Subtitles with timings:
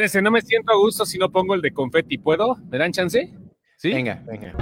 [0.00, 2.16] Espérense, no me siento a gusto si no pongo el de confeti.
[2.16, 2.56] ¿Puedo?
[2.70, 3.34] ¿Me dan chance?
[3.76, 3.92] ¿Sí?
[3.92, 4.54] Venga, venga.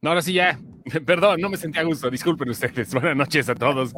[0.00, 0.56] No, ahora sí ya.
[1.04, 2.08] Perdón, no me sentí a gusto.
[2.10, 2.90] Disculpen ustedes.
[2.94, 3.92] Buenas noches a todos.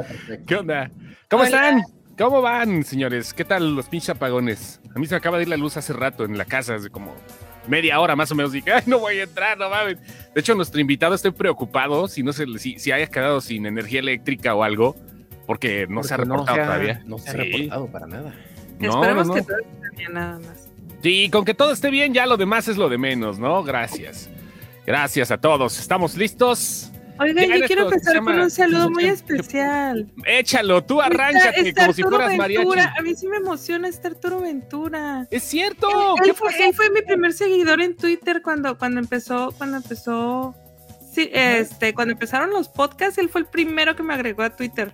[0.47, 0.91] ¿Qué onda?
[1.29, 1.83] ¿Cómo están?
[2.17, 3.35] ¿Cómo van, señores?
[3.35, 4.81] ¿Qué tal los pinches apagones?
[4.95, 6.89] A mí se me acaba de ir la luz hace rato en la casa, hace
[6.89, 7.15] como
[7.69, 8.53] media hora más o menos.
[8.53, 9.99] Dije, ay, no voy a entrar, no mames.
[10.35, 14.01] De hecho, nuestro invitado está preocupado si no se, si, si haya quedado sin energía
[14.01, 14.97] eléctrica o algo,
[15.47, 17.03] porque no se ha reportado ha- todavía.
[17.05, 17.39] No se ha Sí.
[17.39, 18.35] reportado para nada.
[18.79, 20.69] No, Esperemos no, que todo esté bien nada más.
[21.03, 23.63] Sí, con que todo esté bien, ya lo demás es lo de menos, ¿no?
[23.63, 24.29] Gracias.
[24.87, 25.79] Gracias a todos.
[25.79, 26.91] ¿Estamos listos?
[27.19, 30.07] Oigan, yo quiero empezar con un saludo muy especial.
[30.27, 32.59] Échalo, tú Está- arráncate está como si fueras mariachi.
[32.59, 32.95] Ventura.
[32.99, 35.27] A mí sí me emociona estar Arturo Ventura.
[35.31, 35.89] Es cierto.
[35.89, 39.79] Él, ¿Qué él fue, él fue mi primer seguidor en Twitter cuando, cuando empezó, cuando
[39.79, 40.55] empezó,
[41.11, 44.93] sí, este, cuando empezaron los podcasts, él fue el primero que me agregó a Twitter.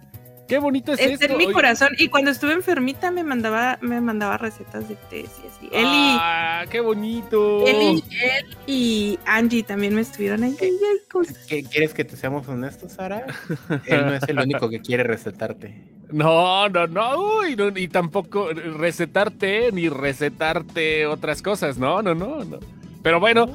[0.53, 1.33] Qué bonito es Está esto.
[1.33, 1.55] en mi oye.
[1.55, 1.89] corazón.
[1.97, 5.71] Y cuando estuve enfermita me mandaba, me mandaba recetas de té y así.
[5.83, 7.67] Ah, qué bonito.
[7.67, 10.55] él y, él y Angie también me estuvieron ahí.
[10.61, 11.39] Ay, ay, cosas.
[11.49, 13.25] ¿Qué- ¿Quieres que te seamos honestos, Sara?
[13.87, 15.75] Él no es el único que quiere recetarte.
[16.11, 22.45] No, no, no, uy, no, y tampoco recetarte ni recetarte otras cosas, no, no, no,
[22.45, 22.59] no.
[23.03, 23.47] Pero bueno,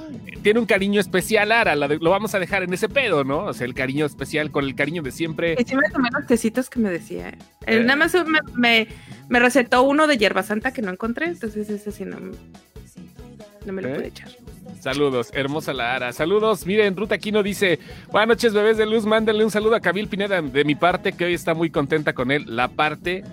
[0.43, 3.45] tiene un cariño especial, Ara, la de- lo vamos a dejar en ese pedo, ¿no?
[3.45, 5.55] O sea, el cariño especial con el cariño de siempre.
[5.57, 7.29] Y sí me tomé los tecitos que me decía.
[7.29, 7.37] ¿eh?
[7.65, 7.83] Él Eh.
[7.83, 8.87] nada más me, me,
[9.29, 12.17] me recetó uno de hierba santa que no encontré, entonces ese sí no,
[13.65, 13.95] no me lo ¿Eh?
[13.95, 14.29] pude echar.
[14.81, 16.13] Saludos, hermosa la Ara.
[16.13, 17.79] Saludos, miren, Ruta Aquino dice,
[18.11, 21.25] buenas noches, bebés de luz, mándenle un saludo a Kabil Pineda de mi parte, que
[21.25, 23.23] hoy está muy contenta con él, la parte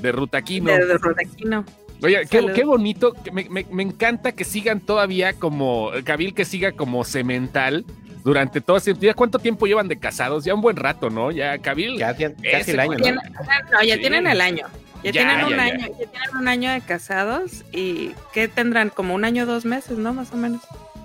[0.00, 0.72] de Ruta Aquino.
[0.72, 1.64] De, de Rodaquino.
[2.04, 6.44] Oye, qué, qué bonito, que me, me- me encanta que sigan todavía como, Kabil que
[6.44, 7.84] siga como cemental
[8.22, 9.04] durante todo ese tiempo.
[9.06, 10.44] ¿Ya ¿Cuánto tiempo llevan de casados?
[10.44, 11.30] Ya un buen rato, ¿no?
[11.30, 11.98] Ya Kabil.
[11.98, 13.40] Ya, ya- Ese casi el año, Tienen- ¿no?
[13.72, 14.00] no, ya Sí.
[14.00, 14.66] tienen el año.
[15.02, 19.14] Ya, Ya, tienen un año, ya tienen un año de casados y que tendrán como
[19.14, 20.14] un año, dos meses, ¿no?
[20.14, 20.62] Más o menos.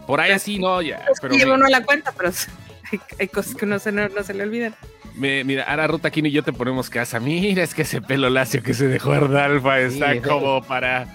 [0.08, 1.06] Por ahí así, no, ya.
[1.22, 2.30] Pero me- uno la cuenta, pero
[2.92, 4.74] hay, hay cosas que no se, no, no se le olvidan.
[5.20, 7.20] Me- mira, ahora Ruta Aquino y yo te ponemos casa.
[7.20, 11.08] Mira, es que ese pelo lacio que se dejó Ardalfa está como para...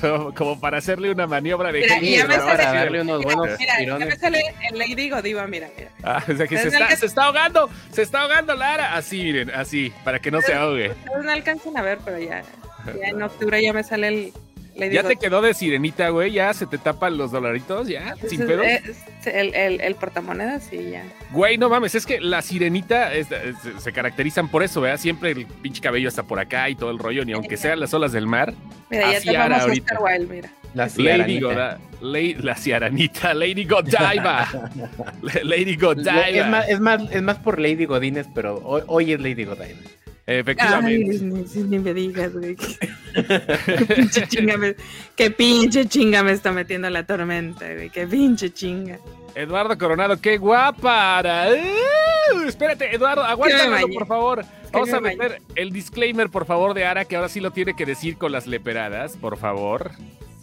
[0.00, 3.34] como, como para hacerle una maniobra de Mira, ya me sale- para darle unos Mira,
[3.36, 4.08] buenos mira, ya tirones.
[4.08, 5.90] me sale el Lady Godiva, mira, mira.
[6.04, 8.94] Ah, o sea que se está, alcanzan- se está ahogando, se está ahogando Lara.
[8.96, 10.90] Así, miren, así, para que no se ahogue.
[10.90, 12.42] Ustedes no alcanzan a ver, pero ya,
[12.86, 14.32] ya en octubre ya me sale el
[14.78, 16.32] Ya te quedó de sirenita, güey.
[16.32, 18.62] Ya se te tapan los dolaritos, ya, sin pedo.
[18.62, 18.82] es
[19.26, 21.04] el, el, el portamonedas y ya.
[21.32, 24.98] Güey, no mames, es que la sirenita es- es- se caracterizan por eso, ¿verdad?
[24.98, 27.92] Siempre el pinche cabello está por acá y todo el rollo, ni aunque sean las
[27.94, 28.54] olas del mar.
[28.90, 29.94] Mira, ya a ahorita.
[29.94, 30.50] Oscar Wilde, mira.
[30.74, 31.40] La Lady.
[31.40, 34.46] Goda, Lady- la ciaranita, Lady Godiva.
[35.42, 36.28] Lady Godiva.
[36.28, 39.66] Es más, es, más, es más por Lady Godínez, pero hoy, hoy es Lady Godiva.
[40.30, 41.10] Efectivamente.
[41.10, 42.54] Ay, ni, me digas, güey.
[42.54, 44.76] Qué pinche chinga me,
[45.16, 47.88] qué pinche chinga me está metiendo la tormenta, güey.
[47.88, 48.98] Qué pinche chinga.
[49.34, 51.22] Eduardo Coronado, qué guapa.
[51.22, 52.46] ¡Uh!
[52.46, 53.94] espérate, Eduardo, aguántalo, bañé.
[53.94, 54.44] por favor.
[54.70, 57.86] Vamos a meter el disclaimer, por favor, de Ara, que ahora sí lo tiene que
[57.86, 59.92] decir con las leperadas, por favor.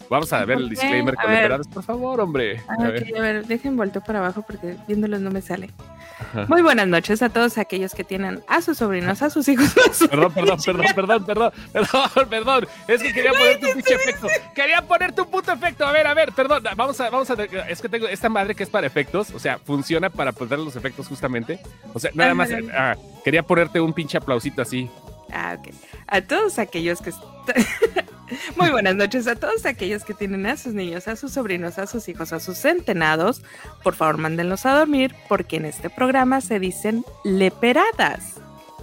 [0.08, 2.62] Vamos a ver el disclaimer a con leperadas, por favor, hombre.
[2.68, 3.06] Ah, A ver.
[3.16, 5.70] a ver, dejen volteo para abajo porque viéndolos no me sale.
[6.18, 6.46] Ajá.
[6.48, 9.74] Muy buenas noches a todos aquellos que tienen a sus sobrinos, a sus hijos.
[9.88, 12.66] a sus- Perdón, perdón, perdón, perdón, perdón, perdón, perdón.
[12.88, 14.28] Es que quería ponerte un pinche efecto.
[14.54, 15.84] Quería ponerte un puto efecto.
[15.86, 16.62] A ver, a ver, perdón.
[16.76, 17.34] Vamos a, vamos a.
[17.68, 19.30] Es que tengo esta madre que es para efectos.
[19.32, 21.58] O sea, funciona para poner los efectos justamente.
[21.92, 22.48] O sea, nada más.
[22.72, 22.94] Ah,
[23.24, 24.88] quería ponerte un pinche aplausito así.
[25.32, 25.74] Ah, ok.
[26.06, 27.12] A todos aquellos que...
[28.56, 31.86] Muy buenas noches a todos aquellos que tienen a sus niños, a sus sobrinos, a
[31.86, 33.42] sus hijos, a sus centenados.
[33.82, 38.34] Por favor, mándenlos a dormir porque en este programa se dicen leperadas.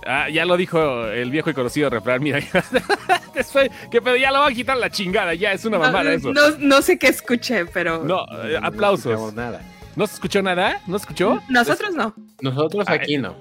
[0.06, 2.22] Ah, ya lo dijo el viejo y conocido refrán.
[2.22, 2.40] Mira,
[3.92, 5.34] que pedo, ya lo van a quitar la chingada.
[5.34, 6.34] Ya es una mamada no, eso.
[6.34, 9.34] no, no sé qué escuché, pero No, eh, aplausos.
[9.34, 9.62] nada.
[9.96, 10.82] ¿No se escuchó nada?
[10.88, 11.42] ¿No se escuchó?
[11.50, 12.14] nosotros no.
[12.42, 13.36] Nosotros Ay, aquí no.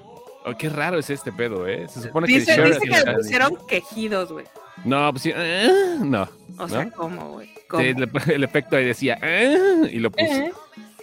[0.45, 1.87] Oh, qué raro es este pedo, ¿eh?
[1.89, 2.33] Se supone que.
[2.39, 4.45] Dice, que le pusieron quejidos, güey.
[4.85, 5.31] No, pues sí.
[5.35, 6.27] eh, no.
[6.57, 6.91] O sea, ¿No?
[6.91, 7.49] ¿cómo, güey?
[7.79, 9.17] El, el efecto ahí decía.
[9.21, 10.23] "Ah", y lo puso.
[10.31, 10.51] Eh,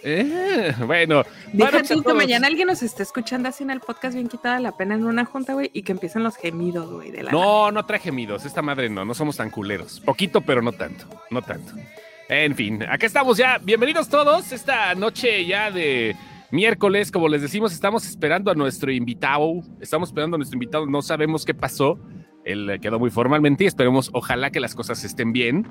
[0.03, 1.23] Eh, bueno,
[1.53, 4.59] Deja a tú que mañana alguien nos esté escuchando así en el podcast bien quitada
[4.59, 7.43] la pena en una junta, güey, y que empiecen los gemidos, güey, de la nada.
[7.43, 8.43] No, no trae gemidos.
[8.45, 9.99] Esta madre no, no somos tan culeros.
[9.99, 11.05] Poquito, pero no tanto.
[11.29, 11.73] No tanto.
[12.29, 13.59] En fin, acá estamos ya.
[13.59, 14.51] Bienvenidos todos.
[14.51, 16.15] Esta noche ya de
[16.49, 19.61] miércoles, como les decimos, estamos esperando a nuestro invitado.
[19.79, 20.87] Estamos esperando a nuestro invitado.
[20.87, 21.99] No sabemos qué pasó.
[22.45, 25.67] Él quedó muy formalmente y esperemos, ojalá que las cosas estén bien.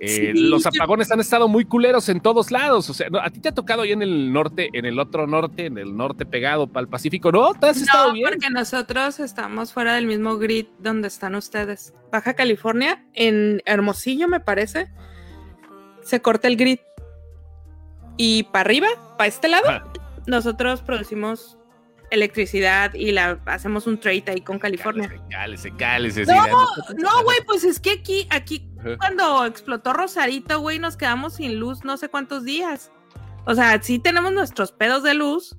[0.00, 2.90] Eh, Sí, los yo- apagones han estado muy culeros en todos lados.
[2.90, 3.18] O sea, ¿no?
[3.20, 5.96] a ti te ha tocado ahí en el norte, en el otro norte, en el
[5.96, 7.30] norte pegado para el Pacífico.
[7.30, 8.28] No, te has estado No, bien.
[8.28, 11.94] porque nosotros estamos fuera del mismo grid donde están ustedes.
[12.10, 14.88] Baja California, en Hermosillo, me parece,
[16.02, 16.78] se corta el grid.
[18.16, 19.66] Y para arriba, para este lado,
[20.26, 21.58] nosotros producimos
[22.12, 25.10] electricidad y la hacemos un trade ahí con California.
[25.30, 28.68] Cálese, cálese, No, sí, No, güey, pues es que aquí, aquí,
[28.98, 32.90] cuando explotó Rosarito, güey, nos quedamos sin luz no sé cuántos días.
[33.44, 35.56] O sea, sí tenemos nuestros pedos de luz,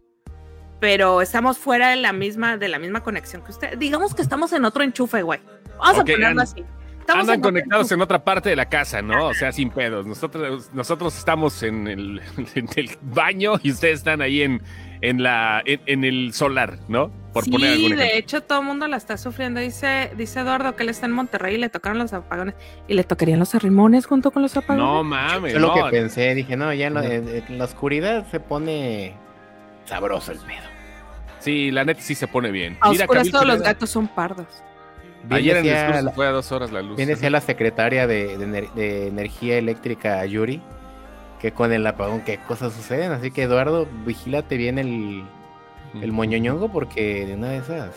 [0.79, 3.77] pero estamos fuera de la misma, de la misma conexión que usted.
[3.77, 5.39] Digamos que estamos en otro enchufe, güey.
[5.79, 6.63] Vamos a ponerlo and- así.
[6.99, 7.95] Estamos Andan en conectados enchufe.
[7.95, 9.27] en otra parte de la casa, ¿no?
[9.27, 10.05] O sea, sin pedos.
[10.05, 12.21] Nosotros, nosotros estamos en el,
[12.55, 14.61] en el baño y ustedes están ahí en,
[15.03, 17.11] en, la, en, en el solar, ¿no?
[17.33, 18.05] Por sí, poner algún ejemplo.
[18.05, 19.59] de hecho todo el mundo la está sufriendo.
[19.59, 22.55] Dice, dice Eduardo que él está en Monterrey y le tocaron los apagones.
[22.87, 24.83] Y le tocarían los arrimones junto con los apagones.
[24.85, 25.85] No mames, Yo lo no.
[25.85, 27.13] que pensé, dije, no, ya en la, Ajá.
[27.13, 29.13] en- en la oscuridad se pone
[29.85, 30.67] sabroso el pedo.
[31.39, 32.77] Sí, la neta sí se pone bien.
[32.79, 34.47] A Mira, oscuras Camil todos los gatos son pardos.
[35.25, 35.65] Bien Ayer en
[35.97, 36.97] el la- fue a dos horas la luz.
[36.97, 40.61] Bien decía la secretaria de, de ener- de Energía Eléctrica, Yuri,
[41.43, 43.11] que con el apagón qué cosas suceden.
[43.11, 45.25] Así que, Eduardo, vigílate bien el,
[46.01, 47.89] el moñoñongo porque de una de esas...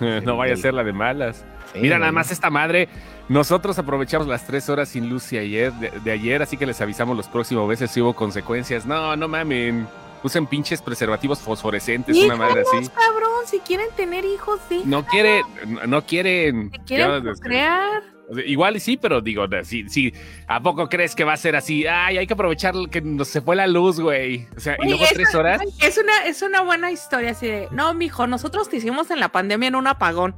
[0.24, 1.44] no vaya a ser la de malas.
[1.74, 2.88] sí, Mira, nada más esta madre.
[3.28, 6.80] Nosotros aprovechamos las tres horas sin luz de ayer, de, de ayer, así que les
[6.80, 8.86] avisamos los próximos veces si hubo consecuencias.
[8.86, 9.86] No, no mamen.
[10.22, 12.88] Usen pinches preservativos fosforescentes, una madre así.
[12.88, 14.82] Cabrón, si quieren tener hijos, sí.
[14.86, 15.42] No quiere,
[15.86, 16.70] no, quieren.
[16.72, 17.32] Si quieren yo,
[18.44, 20.12] Igual y sí, pero digo, si, si,
[20.46, 21.86] ¿a poco crees que va a ser así?
[21.86, 24.46] Ay, hay que aprovechar que nos se fue la luz, güey.
[24.56, 25.62] O sea, y luego tres horas.
[25.80, 29.30] Es una, es una buena historia así de, no, mijo, nosotros te hicimos en la
[29.30, 30.36] pandemia en un apagón.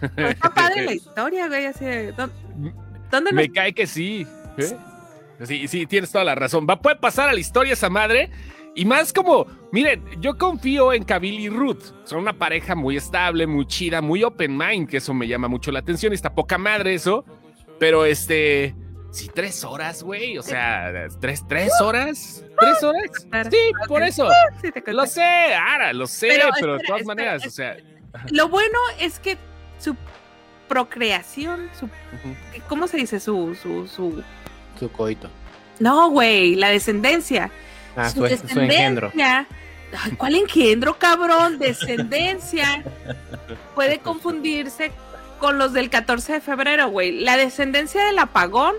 [0.14, 2.30] Pero Está padre la historia, güey, así de, ¿dó-
[3.10, 4.26] ¿dónde nos Me cae que sí.
[4.58, 4.76] ¿eh?
[5.44, 6.66] Sí, sí, tienes toda la razón.
[6.70, 8.30] Va, puede pasar a la historia esa madre.
[8.74, 11.82] Y más como, miren, yo confío en Kabil y Ruth.
[12.04, 15.72] Son una pareja muy estable, muy chida, muy open mind, que eso me llama mucho
[15.72, 16.12] la atención.
[16.12, 17.24] Está poca madre eso.
[17.80, 18.76] Pero este,
[19.10, 20.38] sí, tres horas, güey.
[20.38, 22.44] O sea, tres, tres horas.
[22.60, 23.02] ¿Tres horas?
[23.50, 24.28] Sí, por eso.
[24.86, 27.76] Lo sé, Ara, lo sé, pero, Pero de todas espera, maneras, o sea.
[28.30, 29.36] Lo bueno es que
[29.78, 29.96] su
[30.68, 31.88] procreación, su,
[32.68, 33.18] ¿cómo se dice?
[33.20, 34.22] Su, su, su...
[34.78, 35.28] Su coito.
[35.80, 37.50] No, güey, la descendencia.
[37.96, 39.10] Ah, su su, su engendro.
[40.00, 41.58] Ay, ¿Cuál engendro, cabrón?
[41.58, 42.82] Descendencia.
[43.74, 44.92] Puede confundirse
[45.38, 47.20] con los del 14 de febrero, güey.
[47.20, 48.74] La descendencia del apagón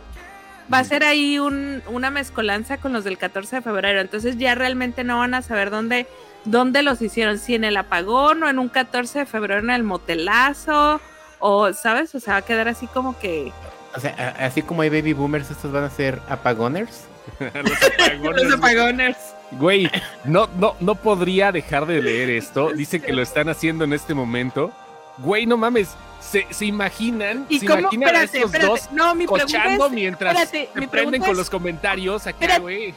[0.73, 3.99] va a ser ahí un- una mezcolanza con los del 14 de febrero.
[4.01, 6.07] Entonces ya realmente no van a saber dónde,
[6.45, 7.37] dónde los hicieron.
[7.37, 11.01] Si en el apagón o en un 14 de febrero en el motelazo.
[11.39, 12.15] O, ¿sabes?
[12.15, 13.51] O sea, va a quedar así como que...
[13.95, 17.03] O sea, así como hay baby boomers, estos van a ser apagoners.
[17.39, 17.51] los
[17.83, 19.17] apagones, Los apagones.
[19.59, 19.89] Güey,
[20.25, 22.71] no, no, no podría dejar de leer esto.
[22.73, 24.71] Dicen que lo están haciendo en este momento.
[25.19, 25.95] Güey, no mames.
[26.19, 27.45] ¿Se, se imaginan?
[27.49, 27.79] ¿Y ¿Se cómo?
[27.81, 28.69] imaginan a Espérate, estos espérate.
[28.81, 29.91] dos No, mi cochando es...
[29.91, 32.61] mientras espérate, se mi prenden pregunta con es- los comentarios acá, Espérate.
[32.61, 32.93] güey?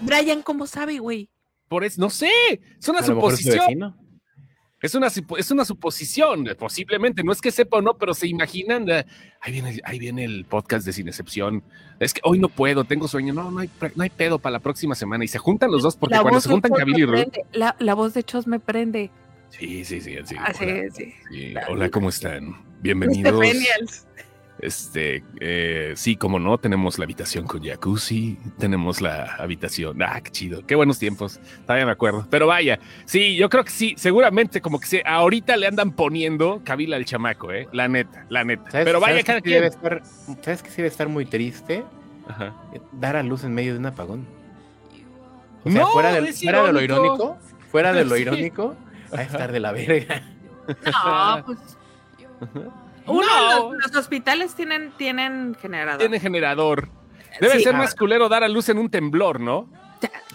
[0.00, 1.28] Brian, ¿cómo sabe, güey?
[1.68, 2.30] Por eso, no sé.
[2.78, 3.94] Es una A lo mejor es su suposición.
[4.82, 7.22] Es una, es una suposición, posiblemente.
[7.22, 8.88] No es que sepa o no, pero se imaginan.
[8.88, 9.04] eh,
[9.40, 11.62] ahí, viene, ahí viene el podcast de Sin Excepción.
[11.98, 13.34] Es que hoy no puedo, tengo sueño.
[13.34, 15.22] No, no hay, no hay pedo para la próxima semana.
[15.22, 17.28] Y se juntan los dos porque La cuando se juntan me y Ruth.
[17.52, 19.10] La, la voz de Chos me prende.
[19.50, 20.16] Sí, sí, sí.
[20.24, 20.72] sí, Así hola.
[20.78, 21.12] es, sí.
[21.30, 22.56] Sí, Hola, ¿cómo están?
[22.80, 24.06] Bienvenidos.
[24.62, 30.02] Este, eh, sí, como no, tenemos la habitación con jacuzzi, tenemos la habitación.
[30.02, 31.40] Ah, qué chido, qué buenos tiempos.
[31.62, 32.26] Todavía me acuerdo.
[32.30, 36.60] Pero vaya, sí, yo creo que sí, seguramente como que se, ahorita le andan poniendo
[36.64, 38.70] cabila al chamaco, eh, la neta, la neta.
[38.70, 39.78] ¿Sabes- Pero vaya, sabes cada que sí debe quien.
[39.98, 40.02] estar,
[40.44, 41.82] ¿Sabes que sí debe estar muy triste?
[42.28, 42.54] Ajá.
[42.92, 44.26] Dar a luz en medio de un apagón.
[45.64, 46.20] O sea, No, fuera, de
[46.72, 47.38] lo irónico.
[47.70, 48.22] fuera de lo Sí.
[48.22, 48.76] irónico,
[49.12, 50.22] va a estar de la verga.
[50.68, 51.58] No, pues.
[53.10, 53.72] Uno, No.
[53.74, 55.98] los, los hospitales tienen, tienen generador.
[56.00, 56.88] Tiene generador.
[57.40, 57.64] Debe Sí.
[57.64, 57.78] ser Ah.
[57.78, 59.68] más culero dar a luz en un temblor, ¿no?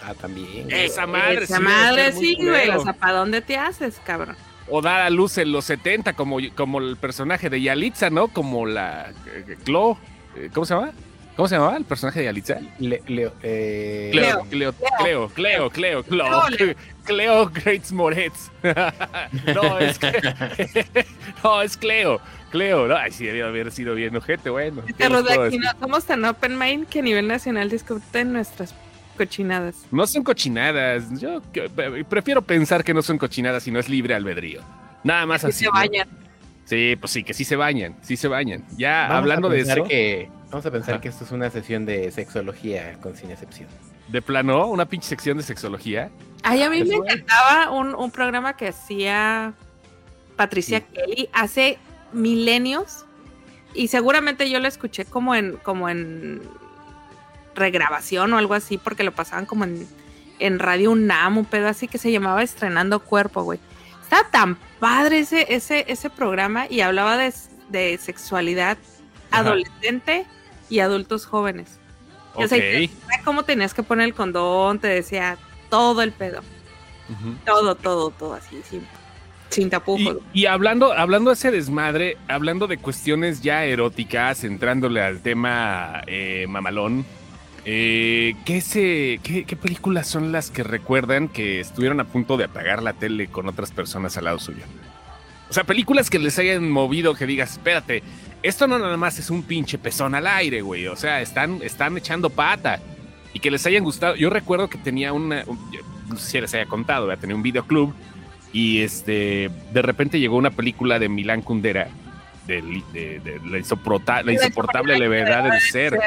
[0.04, 0.72] Ah, también.
[0.72, 2.70] Esa madre Esa sí madre sí, güey.
[2.70, 4.36] O sea, ¿para dónde te haces, cabrón?
[4.70, 8.28] O dar a luz en los 70, como, como el personaje de Yalitza, ¿no?
[8.30, 9.98] Como la eh, Clo.
[10.36, 10.92] eh, ¿Cómo se llama?
[11.36, 12.60] ¿Cómo se llamaba el personaje de Yalitza?
[12.80, 16.76] Le- Leo, eh, Cleo, Cleo, Cleo, Cleo, Cleo, Cleo, Cleo.
[17.06, 18.52] Cleo Greats Moretz.
[19.54, 20.12] no, es que,
[21.44, 22.22] no, es Cleo,
[22.56, 22.88] Cleo.
[22.88, 24.82] No, ay, sí, debió haber sido bien ojete, bueno.
[24.86, 25.74] ¿qué Pero les de puedo aquí decir?
[25.74, 28.74] no somos tan open mind que a nivel nacional discuten nuestras
[29.18, 29.76] cochinadas.
[29.92, 31.04] No son cochinadas.
[31.20, 31.70] Yo que-
[32.08, 34.62] prefiero pensar que no son cochinadas y no es libre albedrío.
[35.04, 35.60] Nada más Que así.
[35.60, 35.72] se ¿no?
[35.74, 36.08] bañan.
[36.66, 38.64] Sí, pues sí, que sí se bañan, sí se bañan.
[38.78, 41.02] Ya Vamos a hablando de pensar eso, que- vamos a pensar Ajá.
[41.02, 43.68] que esto es una sesión de sexología con sin excepción.
[44.08, 46.10] de plano, una pinche sección de sexología.
[46.44, 49.54] Ay, a mí me encantaba un, un programa que hacía
[50.36, 51.78] Patricia Kelly hace
[52.16, 53.06] milenios
[53.74, 56.42] y seguramente yo lo escuché como en como en
[57.56, 59.88] regrabación o algo así porque lo pasaban como en,
[60.40, 63.60] en Radio UNAM, un pedo así que se llamaba Estrenando Cuerpo, güey.
[64.04, 67.34] Estaba tan padre ese, ese, ese programa y hablaba de,
[67.70, 68.78] de sexualidad
[69.32, 69.42] Ajá.
[69.42, 70.26] adolescente
[70.70, 71.80] y adultos jóvenes.
[72.36, 72.60] O sea,
[73.24, 75.38] cómo tenías que poner el condón, te decía
[75.70, 76.42] todo el pedo.
[77.46, 78.86] Todo, todo, todo así, sin,
[79.50, 80.18] sin tapujos.
[80.34, 86.46] Y, hablando, hablando de ese desmadre, hablando de cuestiones ya eróticas, entrándole al tema eh,
[86.50, 87.06] mamalón,
[87.64, 92.84] eh, ¿qué, se, qué, películas son las que recuerdan que estuvieron a punto de apagar
[92.84, 94.64] la tele con otras personas al lado suyo?
[95.50, 98.04] O sea, películas que les hayan movido, que digas, espérate,
[98.44, 100.88] esto no nada más es un pinche pezón al aire, güey.
[100.88, 102.80] O sea, están, están echando pata.
[103.34, 104.16] Y que les hayan gustado.
[104.16, 105.60] Yo recuerdo que tenía una, un-
[106.08, 107.94] no sé si les haya contado, tenía un videoclub
[108.56, 111.90] y este, de repente llegó una película de Milán Kundera,
[112.48, 116.00] de, li- de- de la, insoporta- la insoportable levedad del ser,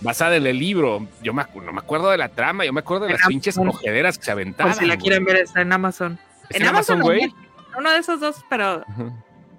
[0.00, 1.08] basada en el libro.
[1.22, 3.56] Yo me, no me acuerdo de la trama, yo me acuerdo de En las pinches
[3.56, 4.72] cogederas que se aventaban.
[4.72, 5.02] Por si la güey.
[5.02, 6.18] quieren ver, está en Amazon.
[6.48, 7.34] ¿Está en Amazon, güey?
[7.76, 8.84] Uno de esos dos, pero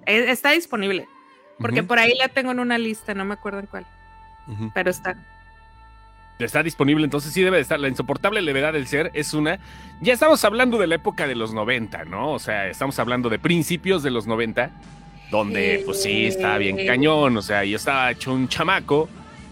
[0.06, 1.06] e- está disponible.
[1.58, 3.86] Porque por ahí la tengo en una lista, no me acuerdo en cuál,
[4.72, 5.14] pero está.
[6.44, 7.78] Está disponible, entonces sí debe de estar.
[7.80, 9.58] La insoportable levedad del ser es una.
[10.00, 12.32] Ya estamos hablando de la época de los 90, ¿no?
[12.32, 14.70] O sea, estamos hablando de principios de los 90,
[15.30, 17.36] donde pues sí, estaba bien cañón.
[17.36, 19.08] O sea, yo estaba hecho un chamaco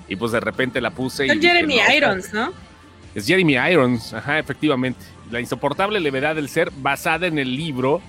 [0.09, 1.25] y pues de repente la puse.
[1.25, 2.53] dije, Jeremy no, Irons, ¿no?
[3.15, 5.01] Es Jeremy Irons, ajá, efectivamente.
[5.31, 8.01] La insoportable levedad del ser, basada en el libro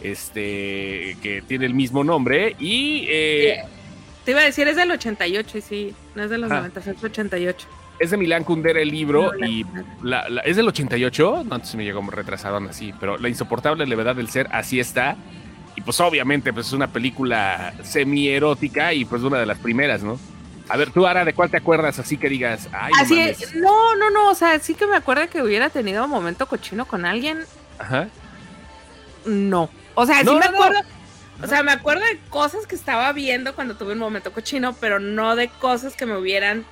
[0.00, 3.62] este que tiene el mismo nombre y eh,
[4.24, 6.56] Te iba a decir, es del 88, y sí, no es de los Ah.
[6.68, 7.66] 90, es 88.
[7.98, 9.64] Es de Milán Kundera el libro No, y
[10.02, 14.14] la- la- es del 88, no, entonces me llegó retrasado así, pero la insoportable levedad
[14.16, 15.16] del ser así está
[15.76, 20.02] y pues obviamente pues es una película semi erótica y pues una de las primeras,
[20.02, 20.18] ¿no?
[20.70, 23.42] A ver, tú Ara, ¿de cuál te acuerdas así que digas, ay, no Así mames"?
[23.42, 26.46] es, no, no, no, o sea, sí que me acuerdo que hubiera tenido un momento
[26.46, 27.38] cochino con alguien,
[27.78, 28.08] Ajá.
[29.24, 29.70] no.
[29.94, 30.56] O sea, No, sí me no, no.
[30.64, 30.80] acuerdo,
[31.42, 35.00] o sea, me acuerdo de cosas que estaba viendo cuando tuve un momento cochino, pero
[35.00, 36.64] no de cosas que me hubieran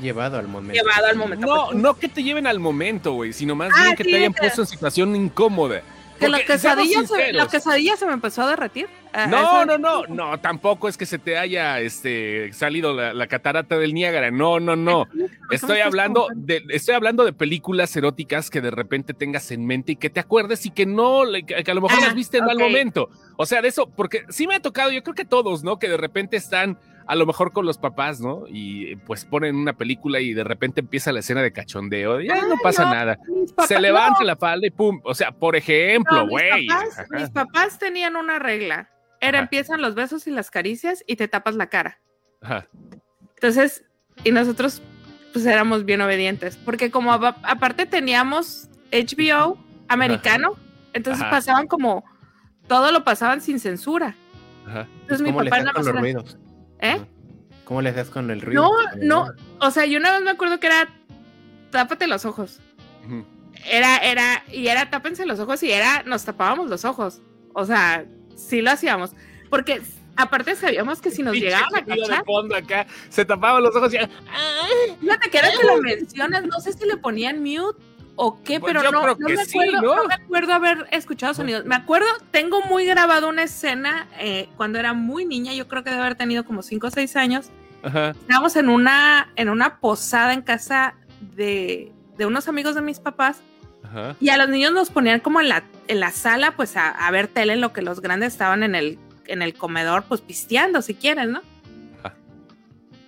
[0.00, 0.82] Llevado al momento.
[0.82, 3.96] llevado al momento No, no que te lleven al momento, güey, sino más Ah, bien
[3.96, 5.82] que sí, te hayan que- puesto en situación incómoda.
[6.18, 8.86] Que la quesadilla, se, la quesadilla se me empezó a derretir.
[9.12, 13.12] Ah, No, eso- no, no, no, tampoco es que se te haya este, salido la,
[13.12, 14.30] la catarata del Niágara.
[14.30, 15.04] No, no, no.
[15.50, 19.96] Estoy hablando de, estoy hablando de películas eróticas que de repente tengas en mente y
[19.96, 22.46] que te acuerdes y que no, que, que a lo mejor Ah, las viste en
[22.46, 23.10] mal momento.
[23.36, 25.78] O sea, de eso, porque sí me ha tocado, yo creo que todos, ¿no?
[25.78, 28.44] Que de repente están a lo mejor con los papás, ¿no?
[28.48, 32.20] Y pues ponen una película y de repente empieza la escena de cachondeo.
[32.20, 33.18] Y "Ay, no pasa no, nada.
[33.50, 35.00] Papás- Se levanta la falda y pum.
[35.04, 36.66] O sea, por no, ejemplo, mis güey.
[36.66, 38.90] papás- mis papás tenían una regla.
[39.20, 39.44] Era Ajá.
[39.44, 41.98] empiezan los besos y las caricias y te tapas la cara.
[42.42, 42.66] Ajá.
[43.34, 43.84] Entonces,
[44.24, 44.82] y nosotros
[45.32, 49.58] pues éramos bien obedientes, porque como apa- aparte teníamos HBO
[49.88, 50.54] americano,
[50.94, 51.30] entonces Ajá.
[51.30, 52.04] pasaban como
[52.68, 54.16] todo lo pasaban sin censura.
[54.66, 54.88] Ajá.
[55.02, 56.36] Entonces mi ¿Cómo le papá nada más?
[56.80, 57.00] ¿Eh?
[57.64, 58.62] ¿Cómo le hacías con el ruido?
[58.62, 60.88] No, no, o sea, yo una vez me acuerdo que era
[61.70, 62.60] tápate los ojos.
[63.64, 67.20] Era, era, y era tápense los ojos y era, nos tapábamos los ojos.
[67.54, 68.04] O sea,
[68.36, 69.12] sí lo hacíamos.
[69.50, 69.82] Porque
[70.16, 73.74] aparte sabíamos que si nos llegaban a sonido de cachar, fondo acá, se tapaban los
[73.74, 73.98] ojos y
[75.00, 77.82] fíjate que ahora que lo mencionas, no sé si le ponían mute
[78.16, 79.96] o qué, Pues pero no, no me sí, acuerdo, ¿no?
[79.96, 81.64] no me acuerdo haber escuchado sonidos.
[81.64, 85.90] Me acuerdo, tengo muy grabado una escena eh, cuando era muy niña, yo creo que
[85.90, 87.50] debe haber tenido como 5 o 6 años.
[87.82, 88.10] Ajá.
[88.10, 93.40] Estábamos en una, en una posada en casa de, de unos amigos de mis papás.
[93.84, 94.16] Ajá.
[94.18, 97.10] Y a los niños nos ponían como en la, en la sala, pues a, a
[97.10, 100.82] ver tele, en lo que los grandes estaban en el, en el comedor, pues pisteando,
[100.82, 101.42] si quieren, ¿no?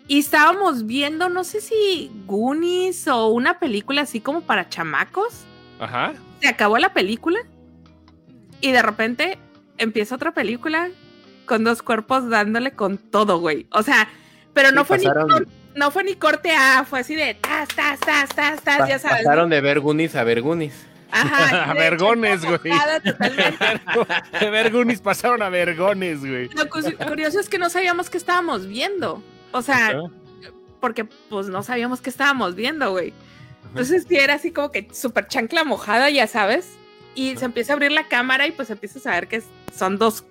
[0.09, 5.45] Y estábamos viendo, no sé si Goonies o una película así como para chamacos.
[5.79, 6.15] Ajá.
[6.41, 7.39] Se acabó la película
[8.61, 9.39] y de repente
[9.77, 10.89] empieza otra película
[11.47, 13.67] con dos cuerpos dándole con todo, güey.
[13.71, 14.09] O sea,
[14.55, 17.69] pero no Sí, fue ni pasaron- no fue ni corte A, fue así de tas,
[17.69, 19.19] tas, tas, tas, tas, Pa- ya sabes.
[19.19, 19.25] ¿no?
[19.25, 20.87] Pasaron de ver Goonies a ver Goonies.
[21.11, 22.59] Ajá, A vergones, güey.
[24.41, 26.49] De vergones pasaron a vergones, güey.
[26.55, 29.23] Lo cu- curioso es que no sabíamos qué estábamos viendo.
[29.53, 30.03] O sea,
[30.81, 33.13] porque pues no sabíamos qué estábamos viendo, güey.
[33.69, 36.71] Entonces sí era así como que súper chancla mojada, ya sabes.
[37.15, 39.43] Y se empieza a abrir la cámara y pues empiezas a ver que
[39.75, 40.25] son dos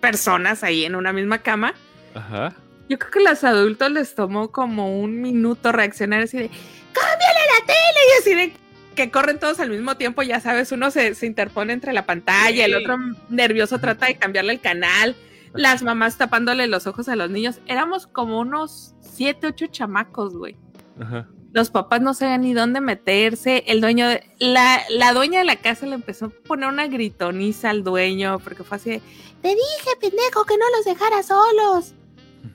[0.00, 1.74] personas ahí en una misma cama.
[2.14, 2.54] Ajá.
[2.88, 6.50] Yo creo que a los adultos les tomó como un minuto reaccionar así de,
[6.92, 8.52] cámbiale la tele y así de
[8.96, 12.64] que corren todos al mismo tiempo, ya sabes, uno se, se interpone entre la pantalla,
[12.64, 12.96] el otro
[13.28, 15.14] nervioso trata de cambiarle el canal,
[15.54, 17.60] las mamás tapándole los ojos a los niños.
[17.66, 20.56] Éramos como unos siete, ocho chamacos, güey.
[21.00, 21.28] Ajá.
[21.52, 23.64] Los papás no sabían ni dónde meterse.
[23.66, 27.70] El dueño, de, la, la dueña de la casa le empezó a poner una gritoniza
[27.70, 29.02] al dueño porque fue así de,
[29.42, 31.94] te dije, pendejo, que no los dejara solos.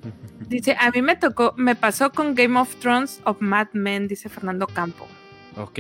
[0.48, 4.30] Dice, a mí me tocó, me pasó con Game of Thrones of Mad Men, dice
[4.30, 5.08] Fernando Campo.
[5.58, 5.80] Ok.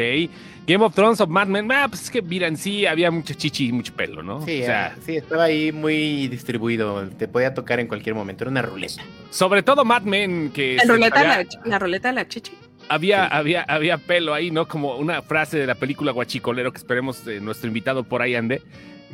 [0.67, 1.71] Game of Thrones of Mad Men.
[1.71, 4.43] Ah, pues es que, mira, en sí había mucha chichi y mucho pelo, ¿no?
[4.45, 7.07] Sí, o sea, ah, sí, estaba ahí muy distribuido.
[7.09, 8.43] Te podía tocar en cualquier momento.
[8.45, 9.03] Era una ruleta.
[9.29, 12.53] sobre todo Mad Men, que La ruleta, había, la, la ruleta de la chichi.
[12.89, 14.67] había, había, había pelo ahí, ¿no?
[14.67, 18.61] Como una frase de la película Guachicolero que esperemos eh, nuestro invitado por ahí ande,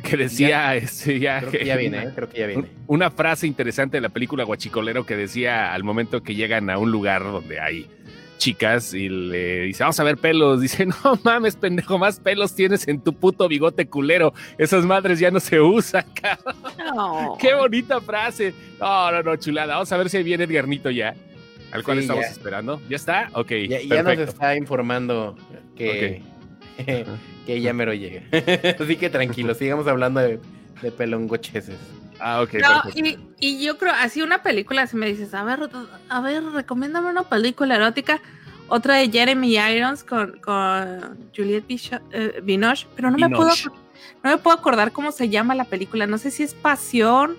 [0.02, 2.12] que decía, este, ya, Creo que ya viene, ¿eh?
[2.14, 2.64] Creo que ya viene.
[2.86, 6.90] una frase interesante de la película Guachicolero que decía al momento que llegan a un
[6.90, 7.90] lugar donde hay
[8.42, 10.60] chicas y le dice, vamos a ver pelos.
[10.62, 14.34] Dice, no mames, pendejo, más pelos tienes en tu puto bigote culero.
[14.58, 16.56] Esas madres ya no se usan, cabrón.
[16.94, 17.36] No.
[17.40, 18.52] Qué bonita frase.
[18.80, 19.74] No, no, no, chulada.
[19.74, 21.14] Vamos a ver si ahí viene Edgarnito ya.
[21.70, 22.30] Al cual Sí, estamos ya.
[22.32, 22.80] esperando.
[22.88, 23.30] ¿Ya está?
[23.34, 23.52] Ok.
[23.68, 25.36] Ya, ya nos está informando
[25.76, 26.20] que,
[27.46, 28.22] que ya mero llega.
[28.78, 30.40] Así que tranquilo, sigamos hablando de,
[30.82, 31.78] de pelongocheses.
[32.24, 32.54] Ah, ok.
[32.54, 33.00] No, perfecto.
[33.00, 35.68] y, y yo creo, así una película, si me dices, a ver,
[36.08, 38.20] a ver, recomiéndame una película erótica,
[38.68, 41.64] otra de Jeremy Irons con, con Juliette
[42.12, 43.50] eh, Binoche, pero no me, puedo,
[44.22, 47.36] no me puedo acordar cómo se llama la película, no sé si es Pasión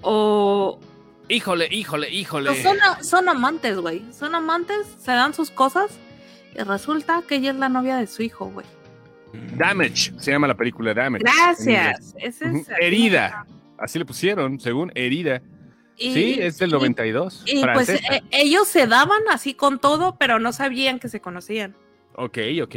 [0.00, 0.80] o...
[1.28, 2.50] Híjole, híjole, híjole.
[2.50, 5.90] no, son, son amantes, güey, son amantes, se dan sus cosas
[6.54, 8.66] y resulta que ella es la novia de su hijo, güey.
[9.56, 10.12] Damage.
[10.18, 11.24] Se llama la película Damage.
[11.24, 12.14] Gracias.
[12.18, 12.40] Es
[12.80, 13.46] Herida.
[13.78, 15.42] Así le pusieron, según Herida.
[15.96, 17.42] Y- sí, es del y- 92.
[17.46, 18.14] Y pues francesa.
[18.16, 21.74] eh, ellos se daban así con todo, pero no sabían que se conocían.
[22.14, 22.76] ok, ok.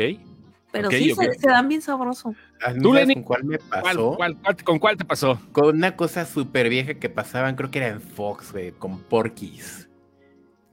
[0.72, 1.14] Pero sí.
[1.14, 2.34] Se, se dan bien sabroso.
[2.66, 4.16] ¿A mí Tú, Lenny, con cuál me ¿Cuál, pasó?
[4.18, 5.40] cuál- cuál- ¿Con cuál te pasó?
[5.52, 9.88] Con una cosa súper vieja que pasaban, creo que era en Fox, güey, con Porky's.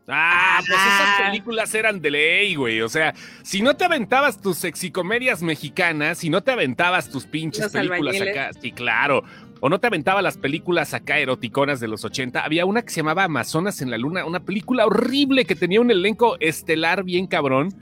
[0.08, 2.80] Ah, pues esas películas eran de ley, güey.
[2.80, 7.64] O sea, si no te aventabas tus sexicomedias mexicanas, si no te aventabas tus pinches
[7.64, 8.36] Los películas albañiles.
[8.36, 9.22] acá, sí, claro.
[9.60, 12.44] O no te aventabas las películas acá eroticonas de los 80.
[12.44, 15.90] Había una que se llamaba Amazonas en la Luna, una película horrible que tenía un
[15.90, 17.72] elenco estelar bien cabrón,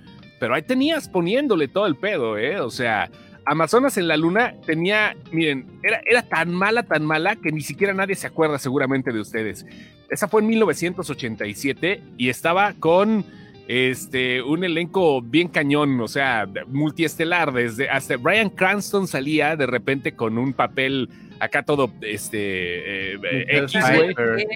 [0.40, 2.60] pero ahí tenías poniéndole todo el pedo, ¿eh?
[2.60, 3.08] O sea,
[3.48, 7.94] Amazonas en la Luna tenía, miren, era, era tan mala, tan mala que ni siquiera
[7.94, 9.64] nadie se acuerda seguramente de ustedes.
[10.10, 13.24] Esa fue en 1987 y estaba con
[13.66, 20.12] este un elenco bien cañón, o sea, multiestelar, desde hasta Brian Cranston salía de repente
[20.12, 21.08] con un papel
[21.40, 24.14] acá todo este eh, eh, X, güey.
[24.14, 24.46] Pfeiffer.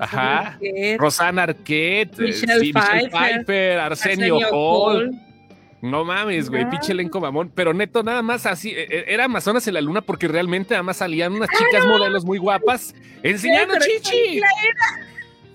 [0.00, 0.58] Ajá.
[0.98, 4.96] Rosana Arquette, eh, Michelle sí, Michelle Pfeiffer, Pfeiffer, Arsenio, Arsenio Hall.
[5.08, 5.27] Hall.
[5.80, 6.70] No mames, güey, Ah.
[6.70, 7.52] pinche elenco mamón.
[7.54, 10.82] Pero neto, nada más así, eh, eh, era Amazonas en la luna porque realmente nada
[10.82, 14.40] más salían unas chicas modelos muy guapas enseñando chichi.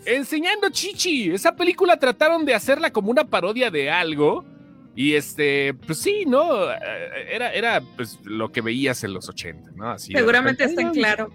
[0.05, 1.31] Enseñando chichi.
[1.31, 4.45] Esa película trataron de hacerla como una parodia de algo.
[4.95, 6.71] Y este, pues sí, ¿no?
[6.71, 6.77] Eh,
[7.31, 9.89] Era, era pues lo que veías en los 80, ¿no?
[9.89, 11.31] Así Seguramente está en "Ay, claro.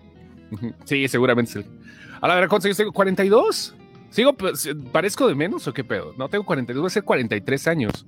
[0.85, 1.53] Sí, seguramente.
[1.53, 1.65] sí.
[2.21, 2.93] A la verdad, ¿cuántos años tengo?
[2.93, 3.75] ¿42?
[4.11, 6.15] ¿Sigo, pues, parezco de menos o qué pedo?
[6.17, 8.07] No, tengo 42, voy a ser 43 años.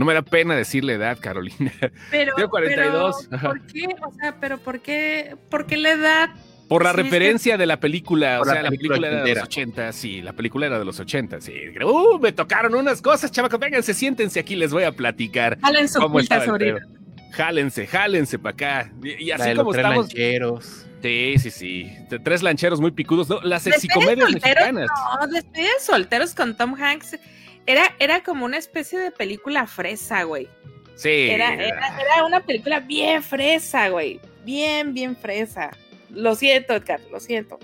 [0.00, 1.70] No me da pena decir la edad, Carolina.
[2.10, 3.48] Pero, Tengo 42, pero, ajá.
[3.48, 3.84] ¿por qué?
[4.02, 5.36] O sea, pero ¿por qué?
[5.50, 6.30] ¿Por qué la edad?
[6.70, 8.94] Por la Sí, es que- referencia de la película, Por o la sea, la película
[8.96, 9.88] película era de los ochentera.
[9.88, 11.52] 80, sí, la película era de los 80, sí.
[11.84, 15.58] Uh, me tocaron unas cosas, chavacos, vénganse, siéntense aquí, les voy a platicar.
[15.60, 16.78] Jalen su cómo pedo.
[17.32, 18.92] Jálense, jálense para acá.
[19.02, 20.06] Y, y La así de los como tres estamos.
[20.06, 20.86] lancheros.
[21.02, 21.92] Sí, sí, sí.
[22.24, 23.28] Tres lancheros muy picudos.
[23.28, 24.88] No, las solteros, mexicanas.
[25.20, 27.18] No, Despedida de solteros con Tom Hanks.
[27.66, 30.48] Era, era como una especie de película fresa, güey.
[30.96, 31.08] Sí.
[31.30, 34.20] Era, era, era una película bien fresa, güey.
[34.44, 35.70] Bien, bien fresa.
[36.10, 37.58] Lo siento, Edgar, lo siento.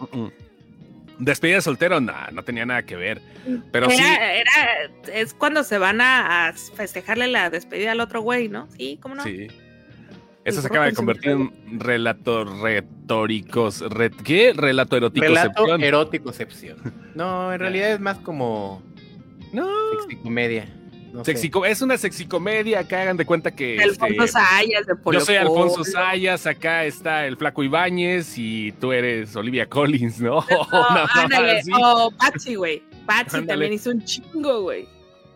[1.18, 3.20] Despedida de soltero, no, no tenía nada que ver.
[3.72, 4.02] Pero era, sí.
[4.04, 8.68] era- es cuando se van a, a festejarle la despedida al otro güey, ¿no?
[8.76, 9.24] Sí, ¿cómo no?
[9.24, 9.48] Sí.
[10.44, 13.80] Eso El se acaba de convertir en relatos retóricos.
[13.80, 14.52] re- ¿Qué?
[14.54, 15.26] Relato erótico.
[15.26, 16.76] Relato erótico-cepción.
[17.14, 18.82] No, en realidad es más como
[19.52, 19.68] No.
[20.02, 20.66] sexicomedia.
[21.12, 21.24] No.
[21.24, 22.86] Sexico- es una sexicomedia.
[22.86, 23.80] que hagan de cuenta que.
[23.82, 25.84] Alfonso este, Sayas, de Polo yo soy Alfonso Polo.
[25.84, 30.44] Sayas, acá está el Flaco Ibáñez y tú eres Olivia Collins, ¿no?
[30.50, 30.68] No,
[31.14, 32.82] ándale, o Patsy, güey.
[33.06, 33.46] Patsy Ándale.
[33.46, 34.86] también hizo un chingo, güey.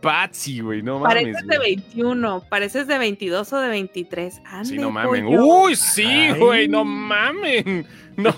[0.01, 1.15] Patsy, güey, no mames.
[1.15, 4.41] Pareces de 21, pareces de 22 o de 23.
[4.45, 5.25] Ande, Sí, no mamen.
[5.27, 5.45] pollo.
[5.45, 7.87] Uy, sí, güey, no mamen.
[8.17, 8.35] No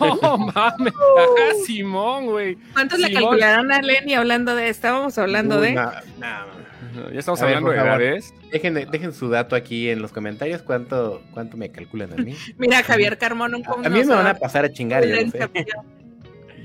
[0.54, 0.92] mames.
[0.92, 2.56] Ajá, Simón, güey.
[2.72, 4.68] ¿Cuántos le calcularon a Lenny hablando de?
[4.68, 5.72] Estábamos hablando Uy, de.
[5.74, 7.10] no, no.
[7.10, 8.32] Ya estamos A hablando de edades.
[8.52, 10.62] Dejen, dejen su dato aquí en los comentarios.
[10.62, 12.36] ¿Cuánto, cuánto me calculan a mí?
[12.58, 15.38] Mira, Javier Carmón, un A mí me van a pasar a chingar, yo no sé.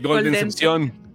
[0.03, 1.06] Golden Golden.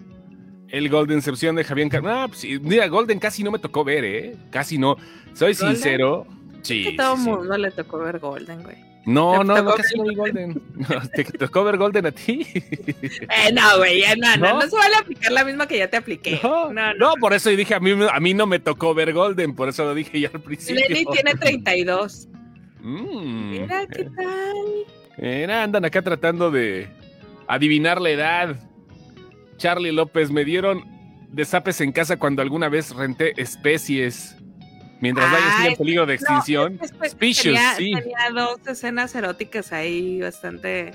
[0.73, 4.05] El Golden Excepción de Javier Car- Ah, pues mira, Golden casi no me tocó ver,
[4.05, 4.37] ¿eh?
[4.51, 4.97] Casi no.
[5.35, 5.77] Soy ¿Golden?
[5.77, 6.27] sincero.
[6.63, 6.85] Sí.
[6.85, 7.29] Que todo sí, sí.
[7.31, 8.77] mundo le tocó ver Golden, güey.
[9.05, 10.63] No, ¿Te no, no, casi no vi Golden.
[10.77, 12.47] No, ¿Te tocó ver Golden a ti?
[12.55, 14.61] Eh, no, güey, ya no, no, ¿No?
[14.61, 16.41] no se vale aplicar la misma que ya te apliqué.
[16.43, 17.09] No, no, no.
[17.11, 19.85] no, por eso dije, a mí, a mí no me tocó ver Golden, por eso
[19.85, 20.85] lo dije ya al principio.
[20.89, 22.29] Lenny tiene 32.
[22.81, 24.57] Mm, Mira, ¿qué tal?
[25.19, 26.89] Mira, andan acá tratando de
[27.47, 28.57] adivinar la edad.
[29.62, 30.83] Charlie López, me dieron
[31.29, 34.37] desapes en casa cuando alguna vez renté especies.
[35.01, 36.79] Mientras vaya Ay, en peligro de extinción.
[36.79, 37.92] No, es pues, Species, tenía, sí.
[37.92, 40.90] tenía dos escenas eróticas ahí bastante,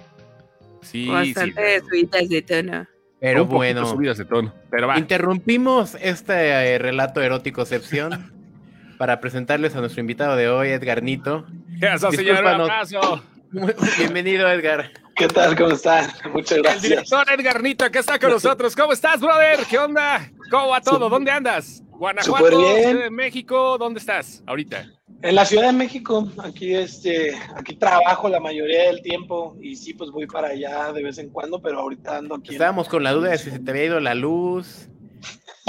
[0.82, 1.86] Sí, bastante sí.
[1.88, 2.88] subidas de tono.
[3.21, 4.53] Pero Un bueno, subidas de tono.
[4.69, 4.99] Pero va.
[4.99, 8.34] interrumpimos este eh, relato erótico excepción
[8.97, 11.45] para presentarles a nuestro invitado de hoy, Edgar Nito.
[11.80, 13.23] Eso, señor, un abrazo.
[13.97, 14.91] Bienvenido, Edgar.
[15.17, 15.56] ¿Qué tal?
[15.58, 16.10] ¿Cómo están?
[16.34, 16.84] Muchas El gracias.
[16.84, 18.75] director Edgar Nito, que está con nosotros.
[18.75, 19.60] ¿Cómo estás, brother?
[19.69, 20.30] ¿Qué onda?
[20.51, 21.10] ¿Cómo va todo?
[21.10, 21.82] ¿Dónde andas?
[21.89, 22.89] Guanajuato, Súper bien.
[22.89, 24.86] Ciudad de México, ¿dónde estás ahorita?
[25.23, 29.95] En la Ciudad de México, aquí este, aquí trabajo la mayoría del tiempo y sí,
[29.95, 32.49] pues voy para allá de vez en cuando, pero ahorita ando aquí.
[32.49, 34.88] en- Estábamos con la duda de si se te había ido la luz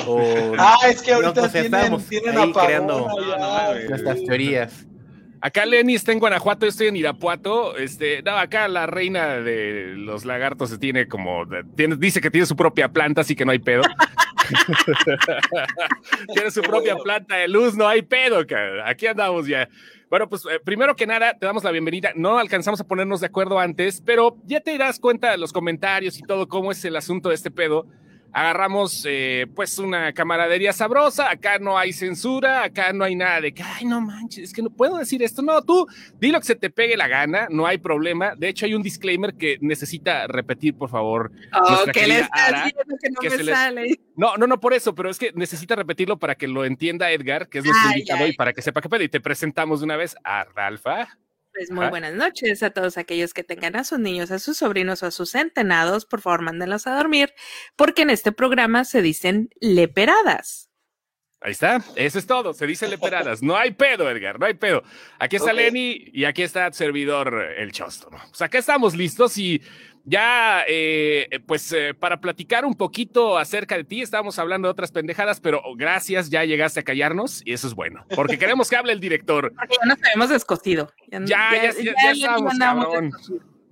[0.07, 0.19] o
[0.59, 3.89] Ah, es que No, ahorita pues, tienen, estábamos tienen ahí apagón creando allá, No, no
[3.89, 4.87] nuestras teorías.
[5.41, 7.77] Acá Lenny está en Guanajuato, yo estoy en Irapuato.
[7.77, 11.45] Este, no, acá la reina de los lagartos tiene como,
[11.99, 13.83] dice que tiene su propia planta, así que no hay pedo.
[16.35, 18.45] tiene su propia planta de luz, no hay pedo.
[18.85, 19.69] Aquí andamos ya.
[20.11, 22.13] Bueno, pues eh, primero que nada, te damos la bienvenida.
[22.17, 26.19] No alcanzamos a ponernos de acuerdo antes, pero ya te das cuenta de los comentarios
[26.19, 27.87] y todo cómo es el asunto de este pedo.
[28.33, 33.53] Agarramos eh, pues una camaradería sabrosa, acá no hay censura, acá no hay nada de
[33.53, 35.43] que, ay, no manches, es que no puedo decir esto.
[35.43, 35.87] No, tú
[36.21, 38.35] di lo que se te pegue la gana, no hay problema.
[38.37, 41.33] De hecho, hay un disclaimer que necesita repetir, por favor.
[41.53, 44.01] Oh, Nuestra ¿qué le Ara, diciendo que no que me les- sale?
[44.15, 47.49] No, no, no por eso, pero es que necesita repetirlo para que lo entienda Edgar,
[47.49, 48.31] que es nuestro Ay, invitado, ay.
[48.31, 49.03] y para que sepa qué pedo.
[49.05, 51.09] Y te presentamos de una vez a Ralfa.
[51.59, 51.91] Pues muy Ajá.
[51.91, 55.11] buenas noches a todos aquellos que tengan a sus niños, a sus sobrinos o a
[55.11, 56.07] sus centenados.
[56.07, 57.35] Por favor, mándenlos a dormir,
[57.75, 60.71] porque en este programa se dicen leperadas.
[61.41, 63.43] Ahí está, eso es todo, se dice leperadas.
[63.43, 64.85] No hay pedo, Edgar, no hay pedo.
[65.19, 65.57] Aquí está Ok.
[65.57, 68.19] Lenny y aquí está servidor el Chóstomo.
[68.29, 69.61] Pues acá estamos listos y
[70.09, 74.91] ya, eh, pues eh, para platicar un poquito acerca de ti, estábamos hablando de otras
[74.91, 78.93] pendejadas, pero gracias, ya llegaste a callarnos y eso es bueno, porque queremos que hable
[78.93, 79.53] el director.
[79.55, 80.91] Porque ya nos habíamos descosido.
[81.11, 83.13] Ya, ya, ya, ya estamos, andábamos cabrón.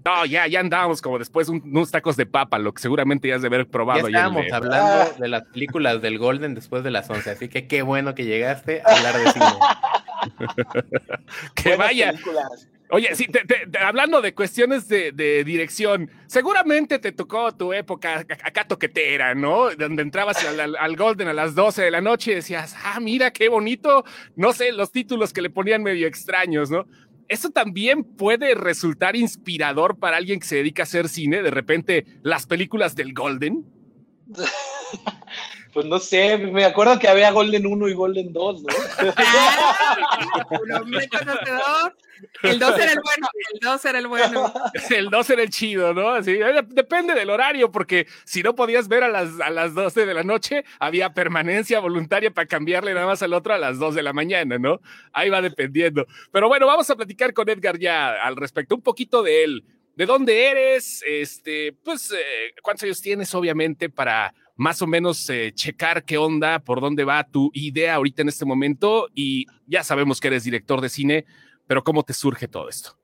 [0.04, 3.34] No, ya, ya andábamos como después un- unos tacos de papa, lo que seguramente ya
[3.34, 4.02] has de haber Ya probado.
[4.02, 7.66] ya en estábamos hablando de las películas del Golden después de las 11, así que
[7.66, 9.46] qué bueno que llegaste a hablar de cine.
[11.56, 12.10] que Buenas vaya.
[12.12, 12.68] películas.
[12.90, 17.72] Oye, sí, te- te- te- hablando de cuestiones de, de dirección, seguramente te tocó tu
[17.72, 19.70] época ac- acá toquetera, ¿no?
[19.74, 23.00] Donde entrabas al, al- al Golden a las 12 de la noche y decías, ah,
[23.00, 24.04] mira qué bonito,
[24.36, 26.86] no sé, los títulos que le ponían medio extraños, ¿no?
[27.28, 32.06] Eso también puede resultar inspirador para alguien que se dedica a hacer cine, de repente
[32.22, 33.64] las películas del Golden.
[35.76, 38.68] Pues no sé, me acuerdo que había Golden 1 y Golden 2, ¿no?
[42.42, 44.54] El 2 era el bueno, el 2 era el bueno.
[44.88, 46.08] El 2 era el chido, ¿no?
[46.08, 50.06] Así, eh, depende del horario, porque si no podías ver a las, a las 12
[50.06, 53.96] de la noche, había permanencia voluntaria para cambiarle nada más al otro a las 2
[53.96, 54.80] de la mañana, ¿no?
[55.12, 56.06] Ahí va dependiendo.
[56.32, 59.64] Pero bueno, vamos a platicar con Edgar ya al respecto, un poquito de él.
[59.94, 61.04] ¿De dónde eres?
[61.06, 66.58] Este, pues, eh, ¿cuántos años tienes, obviamente, para más o menos eh, checar qué onda,
[66.58, 69.08] por dónde va tu idea ahorita en este momento?
[69.14, 71.24] Y ya sabemos que eres director de cine,
[71.66, 72.96] pero ¿cómo te surge todo esto?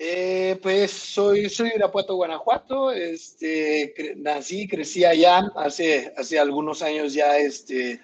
[0.00, 2.92] Eh, pues soy, soy de Irapuato, Guanajuato.
[2.92, 5.50] Este, nací, crecí allá.
[5.56, 8.00] Hace, hace algunos años ya este,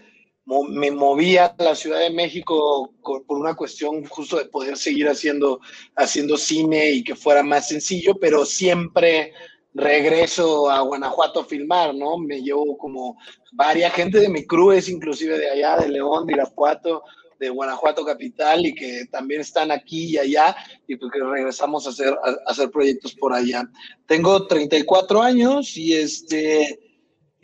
[0.71, 5.09] me moví a la Ciudad de México co- por una cuestión justo de poder seguir
[5.09, 5.61] haciendo,
[5.95, 9.33] haciendo cine y que fuera más sencillo, pero siempre
[9.75, 12.17] regreso a Guanajuato a filmar, ¿no?
[12.19, 13.19] Me llevo como
[13.53, 17.03] varias gente de mi crew, inclusive de allá, de León, de Irapuato,
[17.39, 20.57] de Guanajuato capital y que también están aquí y allá
[20.87, 23.69] y porque regresamos a hacer, a hacer proyectos por allá.
[24.07, 26.81] Tengo 34 años y este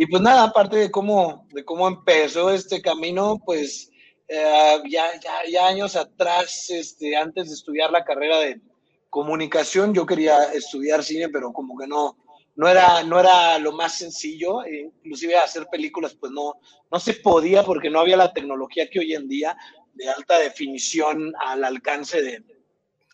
[0.00, 3.90] y pues nada, aparte de cómo, de cómo empezó este camino, pues
[4.28, 8.62] eh, ya, ya, ya, años atrás, este, antes de estudiar la carrera de
[9.10, 12.16] comunicación, yo quería estudiar cine, pero como que no,
[12.56, 16.54] no era, no era lo más sencillo, e inclusive hacer películas pues no,
[16.90, 19.56] no se podía porque no había la tecnología que hoy en día
[19.94, 22.42] de alta definición al alcance de,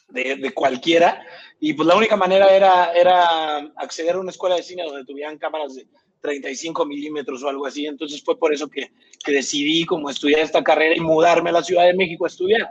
[0.09, 1.25] de, de, cualquiera.
[1.61, 5.39] Y pues la única manera era, era acceder a una escuela de cine donde tuvieran
[5.39, 5.87] cámaras de
[6.21, 7.87] 35 milímetros o algo así.
[7.87, 8.91] Entonces fue por eso que,
[9.25, 12.71] que decidí como estudiar esta carrera y mudarme a la Ciudad de México a estudiar.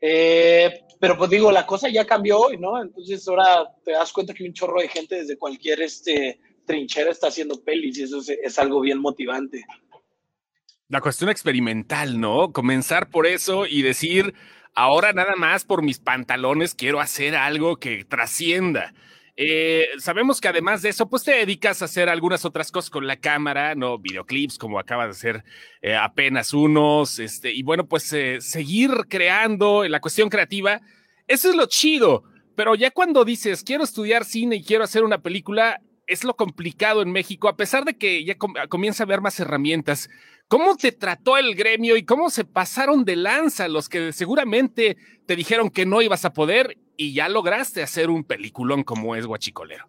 [0.00, 2.80] Eh, pero pues digo, la cosa ya cambió hoy, ¿no?
[2.80, 7.26] Entonces ahora te das cuenta que un chorro de gente desde cualquier este, trinchera está
[7.26, 9.64] haciendo pelis y eso es, es algo bien motivante.
[10.86, 12.52] La cuestión experimental, ¿no?
[12.52, 14.32] Comenzar por eso y decir,
[14.76, 18.94] ahora nada más por mis pantalones quiero hacer algo que trascienda.
[19.36, 23.06] Eh, sabemos que además de eso, pues te dedicas a hacer algunas otras cosas con
[23.06, 23.98] la cámara, ¿no?
[23.98, 25.44] Videoclips, como acabas de hacer
[25.80, 30.82] eh, apenas unos, este, y bueno, pues eh, seguir creando la cuestión creativa,
[31.26, 32.24] eso es lo chido,
[32.56, 37.00] pero ya cuando dices, quiero estudiar cine y quiero hacer una película, es lo complicado
[37.00, 40.10] en México, a pesar de que ya com comienza a haber más herramientas.
[40.48, 45.36] ¿Cómo te trató el gremio y cómo se pasaron de lanza los que seguramente te
[45.36, 49.88] dijeron que no ibas a poder y ya lograste hacer un peliculón como es Guachicolero?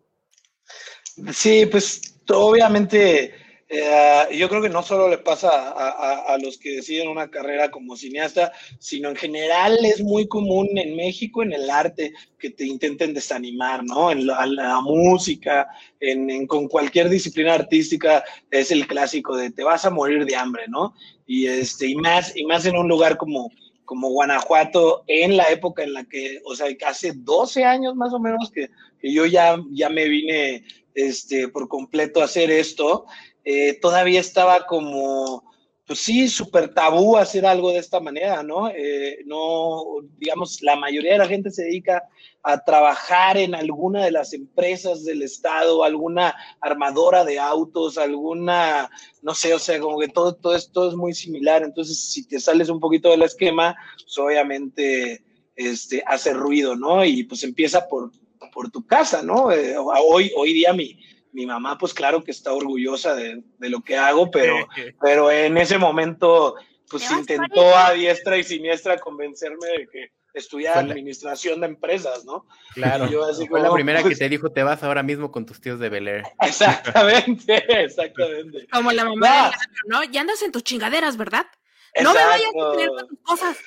[1.31, 3.33] Sí, pues obviamente
[3.75, 7.95] eh, yo creo que no solo le pasa a, los que deciden una carrera como
[7.95, 13.15] cineasta, sino en general es muy común en México, en el arte, que te intenten
[13.15, 14.11] desanimar, ¿no?
[14.11, 15.67] En la, la música,
[15.99, 20.35] en, en, con cualquier disciplina artística, es el clásico de te vas a morir de
[20.35, 20.93] hambre, ¿no?
[21.25, 23.49] Y, este, y, más, y más en un lugar como,
[23.85, 28.19] como Guanajuato, en la época en la que, o sea, hace 12 años más o
[28.19, 28.69] menos que,
[28.99, 33.05] que yo ya, ya me vine este, por completo a hacer esto
[33.45, 35.43] eh, todavía estaba como,
[35.85, 38.69] pues sí, súper tabú hacer algo de esta manera, ¿no?
[38.69, 39.83] Eh, no,
[40.17, 42.03] digamos, la mayoría de la gente se dedica
[42.41, 48.89] a trabajar en alguna de las empresas del Estado, alguna armadora de autos, alguna,
[49.21, 51.63] no sé, o sea, como que todo, todo esto es muy similar.
[51.63, 55.21] Entonces, si te sales un poquito del esquema, pues obviamente
[55.55, 57.03] este, hace ruido, ¿no?
[57.03, 58.11] Y pues empieza por,
[58.53, 59.51] por tu casa, ¿no?
[59.51, 60.97] Eh, hoy, hoy día mi,
[61.33, 64.55] mi mamá, pues claro que está orgullosa de, de lo que hago, pero,
[65.01, 66.55] pero en ese momento,
[66.89, 72.45] pues intentó a diestra y siniestra convencerme de que estudiara administración de empresas, ¿no?
[72.73, 75.31] Claro, yo así fue como, la primera pues, que te dijo, te vas ahora mismo
[75.31, 76.23] con tus tíos de Bel Air.
[76.41, 78.67] Exactamente, exactamente.
[78.71, 79.51] Como la mamá,
[79.87, 79.99] no.
[79.99, 80.03] ¿no?
[80.11, 81.45] Ya andas en tus chingaderas, ¿verdad?
[81.93, 82.03] Exacto.
[82.03, 83.57] No me vayas a tener tus cosas.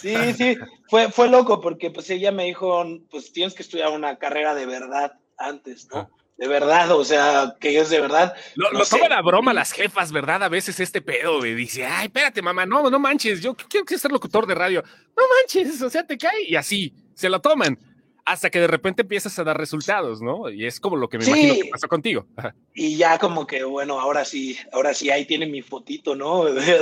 [0.00, 0.56] Sí, sí,
[0.88, 4.66] fue, fue loco porque pues ella me dijo, pues tienes que estudiar una carrera de
[4.66, 6.10] verdad antes, ¿no?
[6.36, 8.34] De verdad, o sea, que es de verdad.
[8.56, 10.42] Lo, no lo toman a broma las jefas, ¿verdad?
[10.42, 14.12] A veces este pedo de dice, ay, espérate, mamá, no, no manches, yo quiero ser
[14.12, 14.82] locutor de radio.
[15.16, 16.42] No manches, o sea, te cae.
[16.46, 17.78] Y así, se lo toman.
[18.26, 20.50] Hasta que de repente empiezas a dar resultados, ¿no?
[20.50, 21.30] Y es como lo que me sí.
[21.30, 22.26] imagino que pasó contigo.
[22.74, 26.44] Y ya como que, bueno, ahora sí, ahora sí, ahí tiene mi fotito, ¿no?
[26.52, 26.80] De,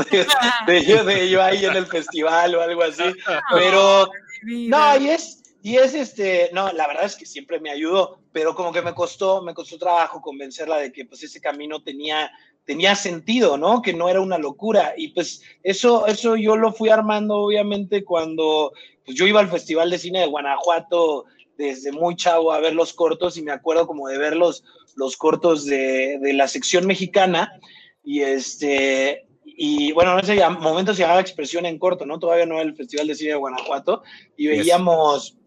[0.66, 3.02] de, de, de yo ahí en el festival o algo así.
[3.52, 4.08] Pero,
[4.42, 8.55] no, y es, y es este, no, la verdad es que siempre me ayudó, pero
[8.55, 12.31] como que me costó, me costó trabajo convencerla de que pues ese camino tenía,
[12.66, 13.81] tenía sentido, ¿no?
[13.81, 14.92] Que no era una locura.
[14.94, 18.72] Y pues eso, eso yo lo fui armando obviamente cuando
[19.07, 21.24] pues yo iba al Festival de Cine de Guanajuato
[21.57, 24.64] desde muy chavo a ver los cortos y me acuerdo como de ver los,
[24.96, 27.59] los cortos de, de la sección mexicana
[28.03, 32.18] y este, y bueno, en ese momento se llamaba Expresión en Corto, ¿no?
[32.18, 34.03] Todavía no era el Festival de Cine de Guanajuato
[34.37, 35.38] y veíamos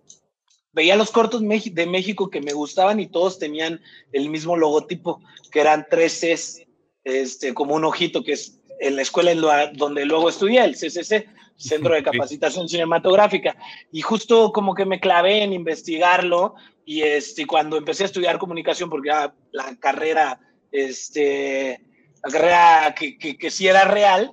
[0.78, 5.20] veía los cortos de México que me gustaban y todos tenían el mismo logotipo,
[5.52, 6.62] que eran tres Cs,
[7.04, 10.76] este, como un ojito, que es en la escuela en la, donde luego estudié, el
[10.76, 13.56] CCC, Centro de Capacitación Cinematográfica.
[13.92, 16.54] Y justo como que me clavé en investigarlo
[16.86, 20.40] y este, cuando empecé a estudiar comunicación, porque era la carrera,
[20.72, 21.82] este,
[22.24, 24.32] la carrera que, que, que sí era real,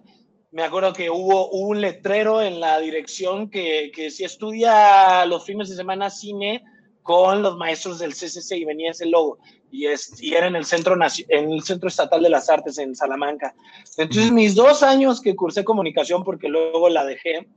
[0.55, 5.69] me acuerdo que hubo un letrero en la dirección que, que si estudia los fines
[5.69, 6.63] de semana cine
[7.03, 9.39] con los maestros del CCC y venía ese logo
[9.73, 12.95] y, es, y era en el, centro, en el Centro Estatal de las Artes en
[12.95, 13.53] Salamanca.
[13.97, 17.49] Entonces mis dos años que cursé comunicación, porque luego la dejé,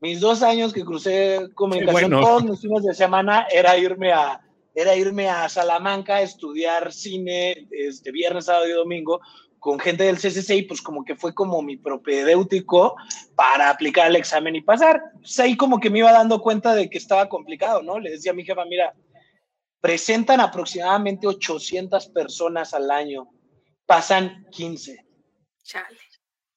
[0.00, 2.20] mis dos años que cursé comunicación bueno.
[2.20, 4.40] todos mis fines de semana era irme a,
[4.74, 9.20] era irme a Salamanca a estudiar cine este, viernes, sábado y domingo
[9.64, 12.96] con gente del CCC y pues como que fue como mi propedéutico
[13.34, 15.00] para aplicar el examen y pasar.
[15.14, 17.98] Pues ahí como que me iba dando cuenta de que estaba complicado, ¿no?
[17.98, 18.92] Le decía a mi jefa, mira,
[19.80, 23.26] presentan aproximadamente 800 personas al año
[23.86, 25.02] pasan 15.
[25.62, 25.98] Chale.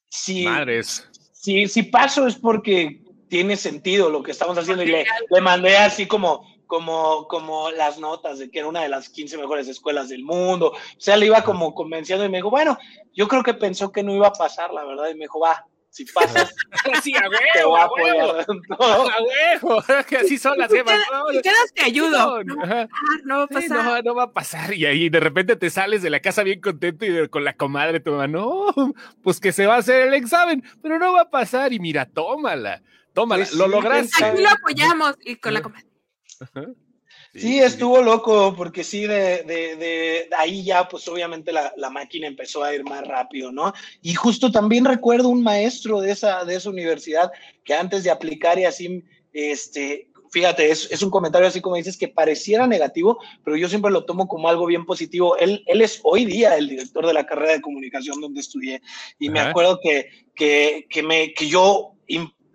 [0.10, 1.08] Si, Madres.
[1.32, 5.78] si, si paso es porque tiene sentido lo que estamos haciendo y le, le mandé
[5.78, 10.10] así como, como, como las notas de que era una de las 15 mejores escuelas
[10.10, 10.68] del mundo.
[10.74, 12.78] O sea, le iba como convenciendo y me dijo, bueno,
[13.14, 15.66] yo creo que pensó que no iba a pasar, la verdad, y me dijo, va,
[15.90, 16.54] si pasas,
[17.04, 17.22] Sí, a
[17.54, 18.30] te huevo, voy a a huevo.
[18.30, 19.10] apoyar en todo.
[19.10, 19.84] A huevo.
[20.08, 21.00] Que así son las jefas.
[21.32, 22.44] Si quedas, te ayudo.
[22.44, 22.88] no, No, ajá.
[23.24, 23.84] no va a Sí, pasar.
[23.86, 24.74] no, no va a pasar.
[24.74, 27.54] Y ahí de repente te sales de la casa bien contento y de- con la
[27.54, 28.66] comadre tu mamá, no,
[29.24, 31.74] pues que se va a hacer el examen, pero no va a pasar.
[31.74, 33.46] Y mira, tómala, tómala.
[33.46, 34.26] Pues lo sí, lograste.
[34.26, 35.16] Aquí lo apoyamos.
[35.26, 35.88] Y con la comadre.
[37.34, 42.28] Sí, estuvo loco, porque sí, de, de, de ahí ya, pues obviamente la, la máquina
[42.28, 43.74] empezó a ir más rápido, ¿no?
[44.02, 47.32] Y justo también recuerdo un maestro de esa, de esa universidad
[47.64, 51.98] que antes de aplicar y así, este, fíjate, es, es un comentario así como dices
[51.98, 55.38] que pareciera negativo, pero yo siempre lo tomo como algo bien positivo.
[55.38, 58.82] Él, él es hoy día el director de la carrera de comunicación donde estudié
[59.20, 61.94] y me acuerdo que, que, que, me, que yo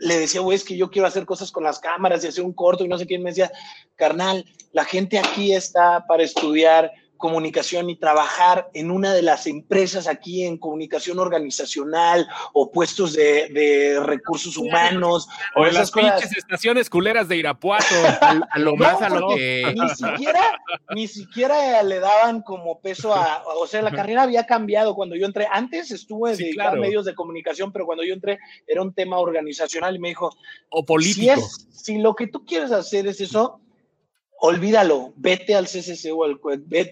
[0.03, 2.53] le decía, güey, es que yo quiero hacer cosas con las cámaras y hacer un
[2.53, 3.53] corto y no sé quién me decía,
[3.95, 6.91] carnal, la gente aquí está para estudiar
[7.23, 13.49] comunicación y trabajar en una de las empresas aquí en comunicación organizacional o puestos de,
[13.51, 16.21] de recursos humanos O en esas las cosas.
[16.21, 17.85] pinches estaciones culeras de Irapuato.
[18.21, 19.73] A, a lo más a lo que.
[19.73, 20.61] Ni siquiera,
[20.97, 25.25] ni siquiera le daban como peso a, o sea, la carrera había cambiado cuando yo
[25.25, 25.47] entré.
[25.49, 26.83] Antes estuve Sí, dedicado claro.
[26.83, 30.31] a medios de comunicación, pero cuando yo entré era un tema organizacional y me dijo,
[30.71, 31.33] o si, político.
[31.35, 33.61] es, si lo que tú quieres hacer es eso,
[34.45, 36.41] olvídalo, vete al CCC o al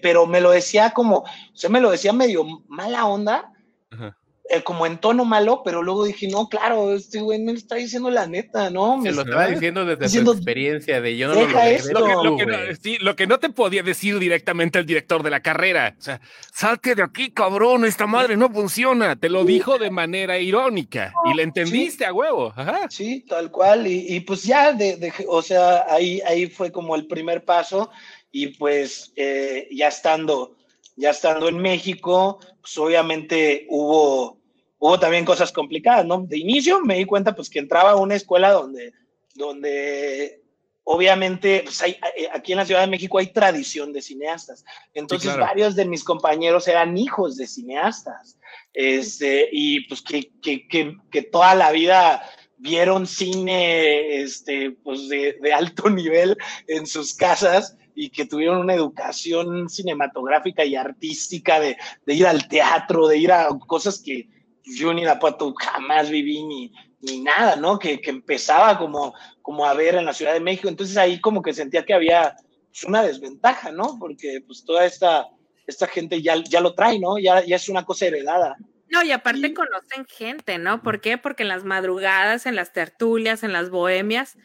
[0.01, 3.51] pero me lo decía como, o me lo decía medio mala onda,
[3.91, 4.17] Ajá.
[4.51, 8.09] Eh, como en tono malo, pero luego dije, no, claro, este güey me está diciendo
[8.09, 8.97] la neta, ¿no?
[8.97, 11.53] Me Se lo está- estaba diciendo desde Diciendo, su experiencia de yo no lo "Deja
[11.53, 11.99] logré, esto".
[11.99, 14.85] Lo que, tú, lo que no, sí, lo que no te podía decir directamente el
[14.85, 15.95] director de la carrera.
[15.97, 16.19] O sea,
[16.53, 19.15] salte de aquí, cabrón, esta madre no funciona.
[19.15, 22.53] Te lo dijo de manera irónica y le entendiste a huevo.
[22.55, 22.87] Ajá.
[22.89, 23.87] Sí, tal cual.
[23.87, 27.89] Y, y pues ya, de, de- o sea, ahí, ahí fue como el primer paso.
[28.33, 30.55] Y pues eh, ya estando,
[30.95, 34.37] ya estando en México, pues obviamente hubo,
[34.81, 36.23] hubo también cosas complicadas, ¿no?
[36.23, 38.93] De inicio me di cuenta pues que entraba a una escuela donde,
[39.35, 40.41] donde
[40.83, 44.65] obviamente pues, hay- eh, aquí en la Ciudad de México hay tradición de cineastas.
[44.95, 45.45] Entonces claro.
[45.45, 48.39] varios de mis compañeros eran hijos de cineastas.
[48.73, 52.23] Este, y pues que, que, que, que toda la vida
[52.57, 56.35] vieron cine este, pues de, de alto nivel
[56.67, 62.47] en sus casas y que tuvieron una educación cinematográfica y artística de, de ir al
[62.47, 67.55] teatro, de ir a cosas que yo ni la Pato jamás viví ni, ni nada,
[67.55, 67.79] ¿no?
[67.79, 70.67] Que, que empezaba como, como a ver en la Ciudad de México.
[70.67, 72.35] Entonces ahí como que sentía que había
[72.71, 73.97] pues, una desventaja, ¿no?
[73.99, 75.27] Porque pues toda esta,
[75.67, 77.17] esta gente ya, ya lo trae, ¿no?
[77.17, 78.57] Ya, ya es una cosa heredada.
[78.89, 80.83] No, y aparte Y- conocen gente, ¿no?
[80.83, 81.17] ¿Por qué?
[81.17, 84.37] Porque en las madrugadas, en las tertulias, en las bohemias,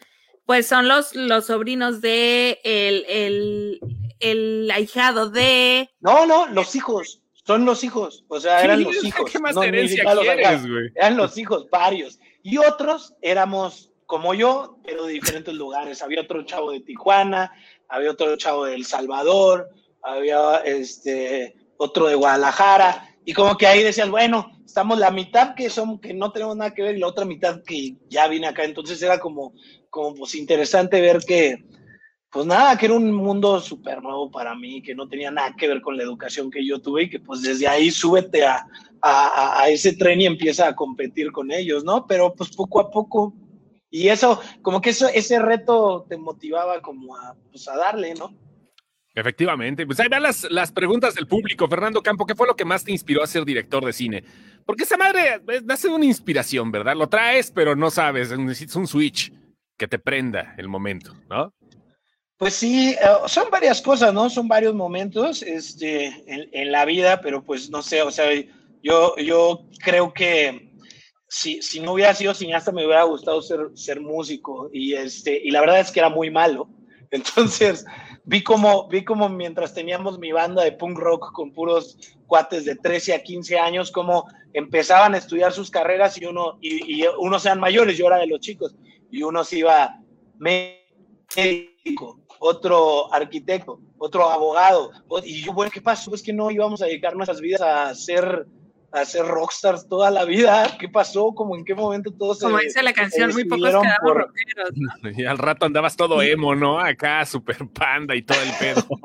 [0.45, 3.81] pues son los, los sobrinos de el, el,
[4.21, 5.91] el ahijado de.
[5.99, 7.21] No, no, los hijos.
[7.47, 8.25] Son los hijos.
[8.29, 9.31] O sea, eran los ¿Qué- hijos.
[9.31, 10.91] ¿Qué más no, ni herencia siquiera los quieres, güey?
[10.97, 12.19] Eran los hijos, varios.
[12.43, 16.03] Y otros éramos como yo, pero de diferentes lugares.
[16.03, 17.53] Había otro chavo de Tijuana,
[17.89, 19.69] había otro chavo de El Salvador,
[20.03, 23.15] había este, otro de Guadalajara.
[23.25, 26.75] Y como que ahí decías, bueno, estamos la mitad que son que no tenemos nada
[26.75, 28.65] que ver y la otra mitad que ya viene acá.
[28.65, 29.53] Entonces era como,
[29.91, 31.65] como pues interesante ver que,
[32.31, 35.69] pues nada, que era un mundo súper nuevo para mí, que no tenía nada que
[35.69, 38.67] ver con la educación que yo tuve y que pues desde ahí súbete a,
[39.01, 42.07] a, a- ese tren y empieza a competir con ellos, ¿no?
[42.07, 43.35] Pero pues poco a poco.
[43.91, 48.35] Y eso, como que eso, ese reto te motivaba como a, pues, a darle, ¿no?
[49.15, 49.87] Efectivamente.
[49.87, 51.69] Pues ahí van las, las preguntas del público.
[51.69, 54.25] Fernando Campo, ¿qué fue lo que más te inspiró a ser director de cine?
[54.67, 56.95] Porque esa madre eh, nace de una inspiración, ¿verdad?
[56.97, 58.37] Lo traes, pero no sabes.
[58.37, 59.33] Necesitas un switch
[59.79, 61.55] que te prenda el momento, ¿no?
[62.39, 64.29] Pues sí, eh, son varias cosas, ¿no?
[64.29, 68.27] Son varios momentos este, en, en la vida, pero pues no sé, o sea,
[68.83, 70.67] yo, yo creo que
[71.29, 75.51] si, si no hubiera sido cineasta me hubiera gustado ser, ser músico y, este, y
[75.51, 76.69] la verdad es que era muy malo.
[77.11, 77.85] Entonces
[78.25, 82.77] vi como, vi como mientras teníamos mi banda de punk rock con puros cuates de
[82.77, 87.47] 13 a 15 años, como empezaban a estudiar sus carreras y uno, y, y unos
[87.47, 88.75] eran mayores, yo era de los chicos,
[89.11, 90.01] y uno se iba
[90.39, 94.91] médico, otro arquitecto, otro abogado.
[95.25, 96.11] Y yo, bueno, ¿qué pasó?
[96.11, 98.47] Pues que no íbamos a dedicar nuestras vidas a ser
[98.93, 100.67] a ser rockstars toda la vida.
[100.79, 101.33] ¿Qué pasó?
[101.35, 104.17] ¿Cómo en qué momento todos Como dice la canción, muy pocos quedamos por...
[104.17, 104.71] rockeros,
[105.19, 106.79] Y al rato andabas todo emo, ¿no?
[106.79, 108.87] Acá, super panda y todo el pedo.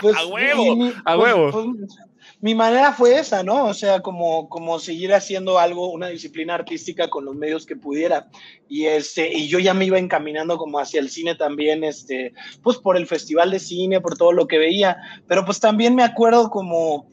[0.00, 1.50] Pues, a huevo, a pues, huevo.
[1.50, 1.98] Pues,
[2.40, 3.66] mi manera fue esa, ¿no?
[3.66, 8.28] O sea, como, como seguir haciendo algo, una disciplina artística con los medios que pudiera.
[8.68, 12.32] Y, este, y yo ya me iba encaminando como hacia el cine también, este,
[12.62, 14.96] pues por el festival de cine, por todo lo que veía.
[15.26, 17.10] Pero pues también me acuerdo como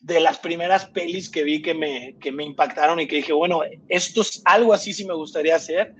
[0.00, 3.62] de las primeras pelis que vi que me, que me impactaron y que dije, bueno,
[3.88, 5.94] esto es algo así sí me gustaría hacer,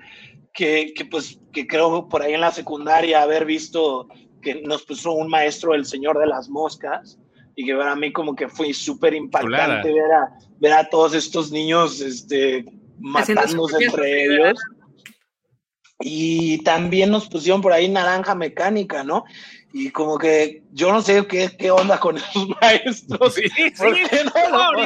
[0.52, 4.08] que, que pues que creo por ahí en la secundaria haber visto
[4.42, 7.18] que nos puso un maestro, el Señor de las Moscas,
[7.54, 11.50] y que para mí como que fue súper impactante ver a, ver a todos estos
[11.50, 12.64] niños este,
[12.98, 14.58] matándose entre ellos.
[16.02, 19.24] Y también nos pusieron por ahí naranja mecánica, ¿no?
[19.72, 23.34] y como que yo no sé qué, qué onda con esos maestros.
[23.34, 23.84] Sí, sí.
[24.50, 24.82] No,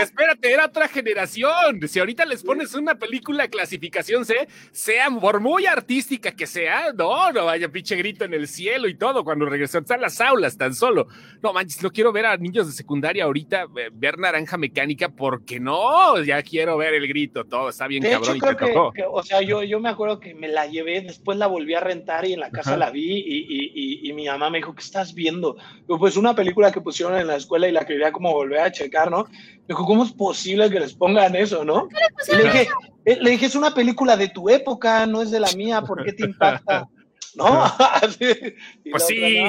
[0.00, 1.86] espérate, era otra generación.
[1.88, 7.32] Si ahorita les pones una película clasificación C, sea por muy artística que sea, no,
[7.32, 10.74] no vaya pinche grito en el cielo y todo cuando regresan a las aulas tan
[10.74, 11.08] solo.
[11.42, 15.60] No manches, no quiero ver a niños de secundaria ahorita eh, ver naranja mecánica porque
[15.60, 19.62] no, ya quiero ver el grito, todo está bien cabrón y te o sea, yo,
[19.62, 22.50] yo me acuerdo que me la llevé, después la volví a rentar y en la
[22.50, 25.56] casa la vi y, y, y, y mi mamá me dijo, ¿qué estás viendo?
[25.86, 29.10] pues una película que pusieron en la escuela y la quería como volver a checar,
[29.10, 29.24] ¿no?
[29.24, 31.88] Me dijo, ¿cómo es posible que les pongan eso, no?
[32.32, 32.68] Le dije,
[33.04, 36.04] eh, le dije, es una película de tu época, no es de la mía, ¿por
[36.04, 36.88] qué te impacta?
[37.34, 37.64] ¿no?
[38.90, 39.44] pues sí,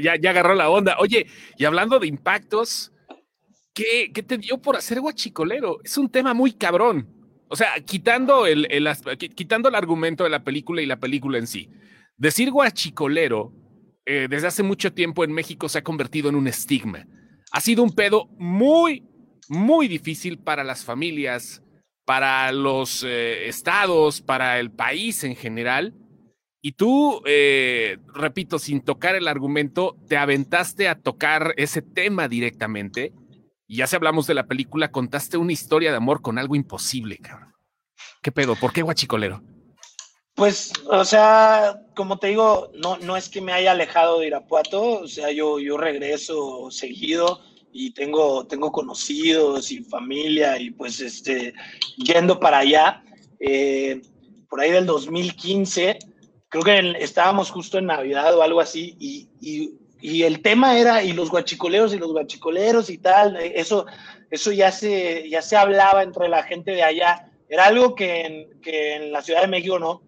[0.00, 0.96] ya, ya, agarró la onda.
[0.98, 2.92] Oye, y hablando de impactos,
[3.72, 5.78] ¿qué, ¿qué, te dio por hacer guachicolero?
[5.84, 7.08] Es un tema muy cabrón.
[7.48, 8.88] O sea, quitando el, el,
[9.34, 11.68] quitando el argumento de la película y la película en sí.
[12.16, 13.52] Decir guachicolero
[14.04, 17.06] eh, desde hace mucho tiempo en México se ha convertido en un estigma.
[17.52, 19.06] Ha sido un pedo muy,
[19.48, 21.62] muy difícil para las familias,
[22.04, 25.94] para los eh, estados, para el país en general.
[26.60, 33.12] Y tú, eh, repito, sin tocar el argumento, te aventaste a tocar ese tema directamente.
[33.66, 37.18] Y ya si hablamos de la película, contaste una historia de amor con algo imposible,
[37.18, 37.52] cabrón.
[38.22, 38.54] ¿Qué pedo?
[38.54, 39.42] ¿Por qué guachicolero?
[40.34, 45.00] Pues, o sea, como te digo, no, no es que me haya alejado de Irapuato,
[45.00, 47.40] o sea, yo, yo regreso seguido
[47.72, 51.54] y tengo, tengo conocidos y familia y pues este,
[51.96, 53.02] yendo para allá,
[53.40, 54.02] eh,
[54.48, 55.98] por ahí del 2015,
[56.48, 61.02] creo que estábamos justo en Navidad o algo así y, y, y, el tema era,
[61.02, 63.86] y los guachicoleros y los guachicoleros y tal, eso,
[64.30, 68.60] eso ya, se, ya se hablaba entre la gente de allá, era algo que en,
[68.60, 70.02] que en la Ciudad de México no,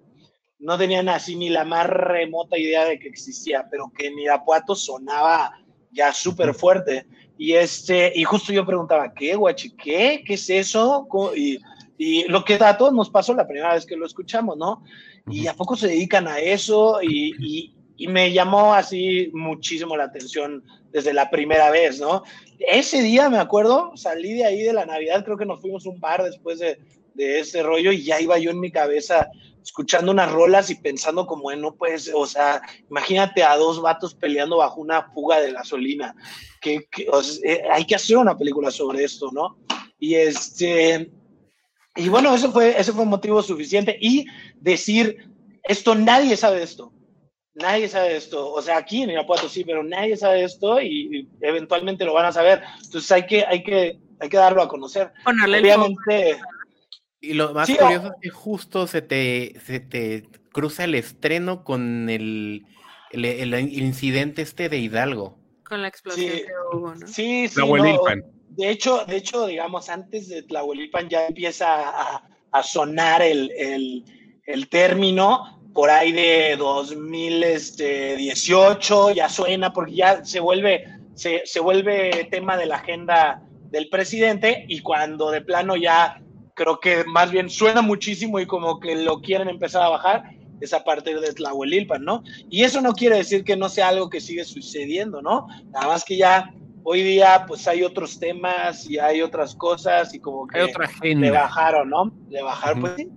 [0.58, 4.74] no tenían así ni la más remota idea de que existía, pero que en Irapuato
[4.74, 5.52] sonaba
[5.90, 7.06] ya súper fuerte.
[7.36, 9.70] Y, este, y justo yo preguntaba, ¿qué, guachi?
[9.76, 10.22] ¿Qué?
[10.26, 11.06] ¿Qué es eso?
[11.34, 11.58] Y,
[11.98, 14.84] y lo que a todos nos pasó la primera vez que lo escuchamos, ¿no?
[15.28, 17.00] ¿Y a poco se dedican a eso?
[17.02, 22.22] Y, y, y, me llamó así muchísimo la atención desde la primera vez, ¿no?
[22.58, 25.98] Ese día, me acuerdo, salí de ahí de la Navidad, creo que nos fuimos un
[25.98, 26.78] par después de,
[27.14, 29.28] de ese rollo y ya iba yo en mi cabeza
[29.64, 32.60] escuchando unas rolas y pensando como, no puedes, o sea,
[32.90, 36.14] imagínate a dos vatos peleando bajo una fuga de gasolina,
[36.60, 36.86] que,
[37.44, 39.56] eh, hay que hacer una película sobre esto, ¿no?
[39.98, 41.10] Y este,
[41.96, 43.96] y bueno, eso fue, ese fue motivo suficiente.
[44.00, 44.26] Y
[44.60, 45.30] decir,
[45.62, 46.92] esto nadie sabe esto,
[47.54, 52.04] nadie sabe esto, o sea, aquí en Irapuato sí, pero nadie sabe esto y, eventualmente
[52.04, 55.10] lo van a saber, entonces hay que, hay que, hay que darlo a conocer.
[55.24, 56.38] Obviamente,
[57.24, 62.08] y lo más curioso es que justo se te, se te cruza el estreno con
[62.08, 62.64] el,
[63.10, 65.36] el, incidente este de Hidalgo.
[65.64, 67.04] Con la explosión sí, que hubo, ¿no?
[67.06, 67.60] Sí, sí.
[68.50, 72.22] de hecho, de hecho, digamos, antes de Tlahuelilpan ya empieza a,
[72.52, 74.04] a sonar el, el,
[74.46, 82.28] el, término por ahí de 2018, ya suena porque ya se vuelve, se, se vuelve
[82.30, 86.20] tema de la agenda del presidente y cuando de plano ya
[86.54, 90.24] creo que más bien suena muchísimo y como que lo quieren empezar a bajar
[90.60, 92.22] es a partir de Tlahuelilpan, ¿no?
[92.48, 95.48] Y eso no quiere decir que no sea algo que sigue sucediendo, ¿no?
[95.70, 100.20] Nada más que ya hoy día pues hay otros temas y hay otras cosas y
[100.20, 102.12] como que le bajaron, ¿no?
[102.30, 103.08] Le bajaron, pues sí.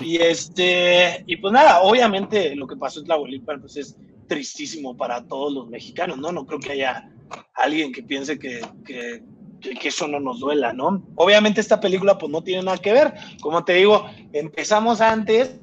[0.00, 3.96] Y este, y pues nada, obviamente lo que pasó en Tlahuelilpan pues es
[4.26, 6.32] tristísimo para todos los mexicanos, ¿no?
[6.32, 7.10] No creo que haya
[7.54, 9.22] alguien que piense que, que
[9.60, 11.02] que, eso no nos duela, ¿no?
[11.16, 13.14] Obviamente esta película pues no tiene nada que ver.
[13.40, 15.60] Como te digo, empezamos antes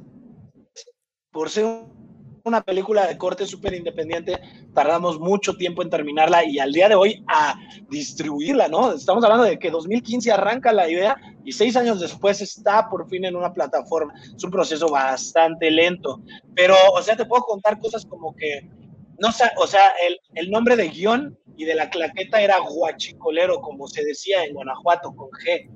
[1.32, 1.66] por ser
[2.46, 4.40] una película de corte súper independiente,
[4.74, 7.56] tardamos mucho tiempo en terminarla y al día de hoy a
[7.90, 8.94] distribuirla, ¿no?
[8.94, 13.26] Estamos hablando de que 2015 arranca la idea y seis años después está por fin
[13.26, 14.14] en una plataforma.
[14.36, 16.22] Es un proceso bastante lento,
[16.54, 18.70] pero, o sea, te puedo contar cosas como que,
[19.20, 23.62] no sé, o sea, el, el nombre de guion y de la claqueta era guachicolero,
[23.62, 25.70] como se decía en Guanajuato, con G.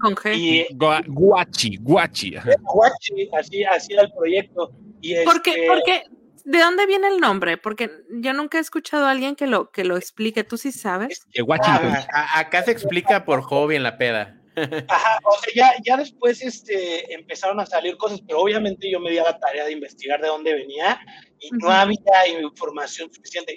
[0.00, 0.36] Con G.
[0.36, 2.34] Y, guachi, guachi.
[2.62, 4.72] Guachi, así, así era el proyecto.
[5.00, 5.50] Y ¿Por qué?
[5.50, 6.02] este, Porque,
[6.44, 7.56] ¿de dónde viene el nombre?
[7.56, 10.44] Porque yo nunca he escuchado a alguien que lo, que lo explique.
[10.44, 11.22] ¿Tú sí sabes?
[11.62, 14.38] Ah, a- acá se explica por hobby en la peda.
[14.88, 19.10] Ajá, o sea, ya, ya después este, empezaron a salir cosas, pero obviamente yo me
[19.10, 21.00] di a la tarea de investigar de dónde venía
[21.42, 23.56] y no había información suficiente.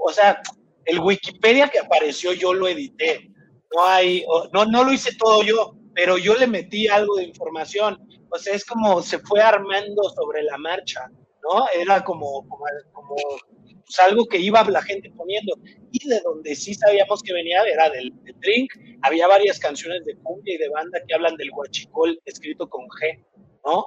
[0.00, 0.40] O sea,
[0.84, 3.30] el Wikipedia que apareció yo lo edité.
[3.74, 7.98] No hay, no, no lo hice todo yo, pero yo le metí algo de información.
[8.30, 11.10] O sea, es como se fue armando sobre la marcha,
[11.42, 11.64] ¿no?
[11.74, 15.54] Era como, como, como pues, algo que iba la gente poniendo.
[15.90, 18.72] Y de donde sí sabíamos que venía era del, del drink.
[19.02, 23.24] Había varias canciones de cumbia y de banda que hablan del guachicol escrito con G,
[23.64, 23.86] ¿no?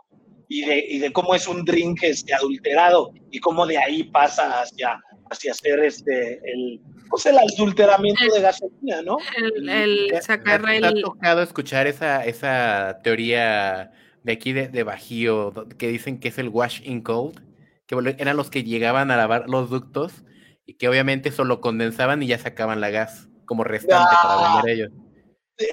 [0.53, 4.61] Y de, y de cómo es un drink este, adulterado y cómo de ahí pasa
[4.61, 4.99] hacia,
[5.29, 9.15] hacia hacer este, el, pues el adulteramiento de gasolina, ¿no?
[9.37, 11.01] El, el ¿Te- sacar te ha el...
[11.01, 13.91] tocado escuchar esa, esa teoría
[14.23, 17.39] de aquí de, de Bajío que dicen que es el wash in cold?
[17.87, 20.25] Que eran los que llegaban a lavar los ductos
[20.65, 24.55] y que obviamente solo condensaban y ya sacaban la gas como restante para Ah.
[24.65, 24.91] vender ellos.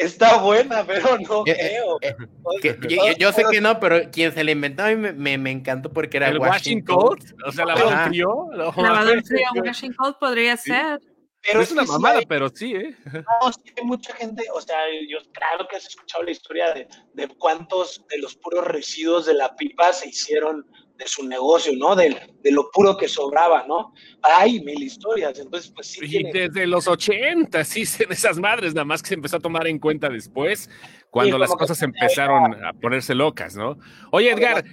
[0.01, 1.99] Está buena, pero no Eh, eh, creo.
[2.03, 2.17] eh,
[2.63, 5.51] Que- yo, sé que no, pero quien se le inventó a mí me, me, me
[5.51, 7.35] encantó porque era El wash washing cold.
[7.47, 8.47] O sea, lavado en frío.
[8.77, 9.29] Mames.
[9.29, 10.71] frío, washing cold podría Sí.
[10.71, 11.01] ser.
[11.41, 12.97] Pero es una que sí mamada, hay- pero sí, ¿eh?
[13.13, 14.77] No, sí hay mucha gente, o sea,
[15.09, 19.35] yo claro que has escuchado la historia de, de cuántos de los puros residuos de
[19.35, 20.67] la pipa se hicieron
[20.99, 21.95] de su negocio, ¿no?
[21.95, 23.93] De, de lo puro que sobraba, ¿no?
[24.21, 26.33] Hay mil historias, entonces pues sí Y tiene...
[26.33, 29.79] desde los 80, sí, en esas madres, nada más que se empezó a tomar en
[29.79, 30.69] cuenta después,
[31.11, 33.79] cuando Sí, las cosas empezaron a ponerse locas, ¿no?
[34.11, 34.65] Oye, Edgar,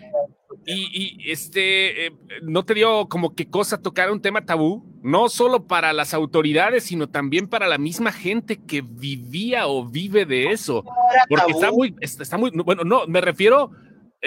[0.65, 2.11] y, y, este, eh,
[2.41, 4.84] ¿no te dio como que cosa tocar un tema tabú?
[5.03, 10.26] No solo para las autoridades, sino también para la misma gente que vivía o vive
[10.26, 10.84] de eso.
[11.30, 13.71] Porque está muy, está muy, bueno, no, me refiero,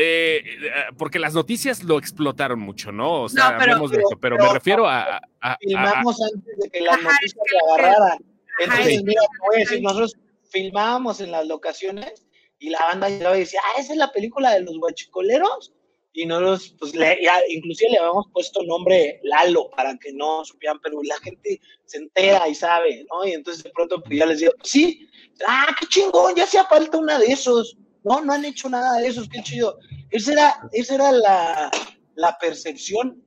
[0.00, 3.22] eh, eh, porque las noticias lo explotaron mucho, ¿no?
[3.22, 6.20] O sea, No, pero- hablemos de eso, pero me refiero a, a- a- a- filmamos
[6.22, 8.18] antes de que las Ajá, noticias que- agarraran.
[8.60, 9.22] Entonces, mira,
[9.56, 10.12] estoy- nosotros
[10.50, 12.26] filmábamos en las locaciones
[12.58, 15.72] y la banda llegaba y decía, ah, esa es la película de los guachicoleros.
[16.12, 20.80] Y nosotros, pues, le, ya, inclusive le habíamos puesto nombre Lalo para que no supieran,
[20.82, 23.24] pero la gente se entera y sabe, ¿no?
[23.26, 25.08] Y entonces de pronto pues, ya les digo, sí,
[25.46, 27.76] ah, qué chingón, ya hacía falta una de esos.
[28.04, 29.78] No, no han hecho nada de esos, qué chido.
[30.10, 31.70] Esa era, esa era la,
[32.14, 33.22] la percepción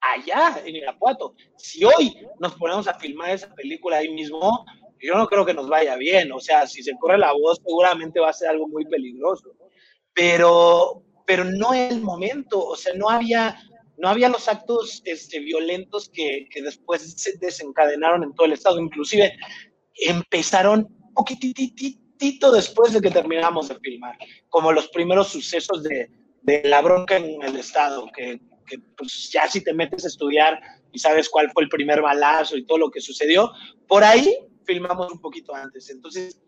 [0.00, 1.34] allá en Irapuato.
[1.56, 4.64] Si hoy nos ponemos a filmar esa película ahí mismo,
[5.00, 6.32] yo no creo que nos vaya bien.
[6.32, 9.54] O sea, si se corre la voz, seguramente va a ser algo muy peligroso.
[10.14, 12.64] Pero, pero no es el momento.
[12.64, 13.56] O sea, no había,
[13.96, 18.80] no había los actos este, violentos que, que después se desencadenaron en todo el estado.
[18.80, 19.36] Inclusive
[19.94, 21.24] empezaron un
[22.22, 24.16] poquitito después de que terminamos de filmar,
[24.48, 26.08] como los primeros sucesos de,
[26.64, 28.40] la bronca en el estado, que,
[28.96, 30.60] pues ya si te metes a estudiar
[30.92, 33.50] y sabes cuál fue el primer balazo y todo lo que sucedió,
[33.86, 35.90] por ahí filmamos un poquito antes.
[35.90, 36.40] Entonces,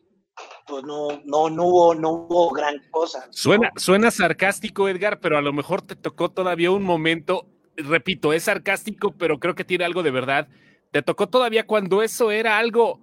[0.67, 3.27] pues no, no, no hubo, no hubo gran cosa.
[3.31, 7.47] Suena, suena sarcástico, Edgar, pero a lo mejor te tocó todavía un momento,
[7.77, 10.49] repito, es sarcástico, pero creo que tiene algo de verdad.
[10.93, 13.01] Te tocó todavía cuando eso era algo,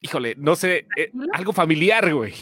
[0.00, 2.34] híjole, no sé, eh, algo familiar, güey.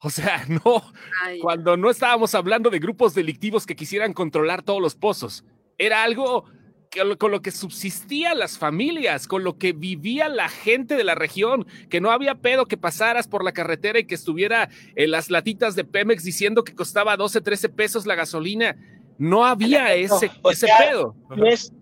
[0.00, 0.82] O sea, no,
[1.22, 5.44] Ay, cuando no estábamos hablando de grupos delictivos que quisieran controlar todos los pozos.
[5.78, 6.44] Era algo
[6.90, 11.14] que, con lo que subsistían las familias, con lo que vivía la gente de la
[11.14, 15.30] región, que no había pedo que pasaras por la carretera y que estuviera en las
[15.30, 18.76] latitas de Pemex diciendo que costaba 12, 13 pesos la gasolina.
[19.16, 21.16] No había No, ese, o ese pedo.
[21.36, 21.72] Ves,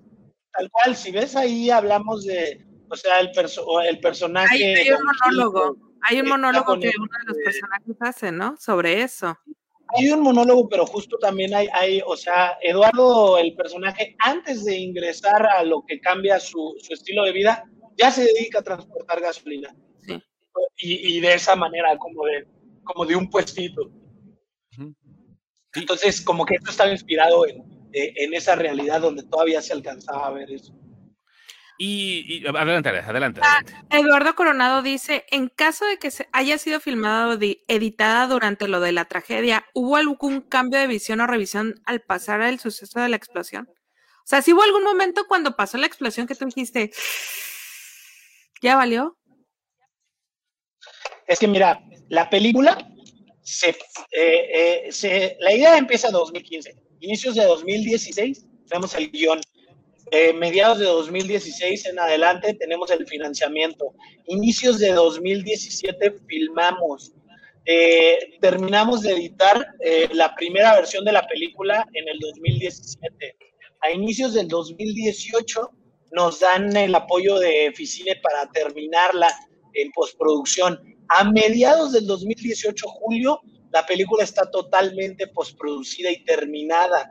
[0.53, 4.55] tal cual, si ves ahí hablamos de, o sea, el, perso o el personaje.
[4.55, 8.55] Hay, hay un monólogo, hay un monólogo que uno de los personajes hace, ¿no?
[8.59, 9.39] Sobre eso.
[9.97, 14.77] Hay un monólogo, pero justo también hay, hay, o sea, Eduardo, el personaje, antes de
[14.77, 17.65] ingresar a lo que cambia su, su estilo de vida,
[17.97, 19.75] ya se dedica a transportar gasolina.
[19.99, 20.23] Sí.
[20.79, 22.47] Y, y de esa manera, como de,
[22.85, 23.91] como de un puestito.
[25.75, 27.63] Entonces, como que esto estaba inspirado en,
[27.93, 30.75] en esa realidad donde todavía se alcanzaba a ver eso.
[31.85, 33.97] Y, y adelante, adelante, Ah, adelante.
[33.97, 38.69] Eduardo Coronado dice, en caso de que se haya sido filmada o di- editada durante
[38.69, 43.01] lo de la tragedia, ¿hubo algún cambio de visión o revisión al pasar el suceso
[43.01, 43.69] de la explosión?
[43.69, 46.93] O sea, si hubo algún momento cuando pasó la explosión que tú dijiste,
[48.63, 49.19] ¿ya valió?
[51.27, 52.79] Es que mira, la película,
[53.43, 53.75] se, eh,
[54.13, 56.77] eh, se, la idea empieza en 2015.
[57.01, 59.41] Inicios de 2016, tenemos el guion.
[60.11, 63.95] Eh, mediados de 2016 en adelante tenemos el financiamiento.
[64.27, 67.13] Inicios de 2017 filmamos.
[68.41, 69.65] terminamos de editar
[70.13, 73.37] la primera versión de la película en el 2017.
[73.81, 75.71] A inicios del 2018
[76.13, 79.29] nos dan el apoyo de Ficine para terminarla
[79.75, 80.79] en postproducción.
[81.09, 83.41] A mediados del 2018, julio,
[83.73, 87.11] la película está totalmente postproducida y terminada.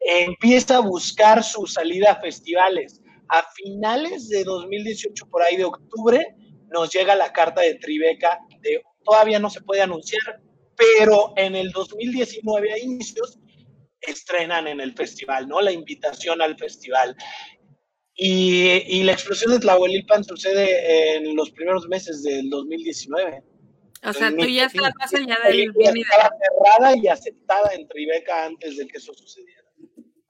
[0.00, 3.00] Empieza a buscar su salida a festivales.
[3.28, 6.34] A finales de 2018, por ahí de octubre,
[6.70, 10.40] nos llega la carta de Tribeca de todavía no se puede anunciar,
[10.76, 13.38] pero en el 2019 a inicios
[14.00, 15.60] estrenan en el festival, ¿no?
[15.60, 17.16] La invitación al festival.
[18.14, 23.42] Y, la explosión de Tlahuelilpan sucede en los primeros meses del 2019.
[24.02, 28.46] O sea, tú ya estás más allá del y Estaba cerrada y aceptada en Tribeca
[28.46, 29.59] antes de que eso sucediera.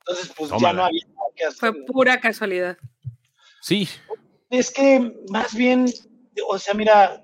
[0.01, 1.59] Entonces, pues ya no había nada que hacer.
[1.59, 2.77] Fue pura casualidad.
[3.61, 3.87] Sí.
[4.49, 5.85] Es que más bien,
[6.47, 7.23] o sea, mira,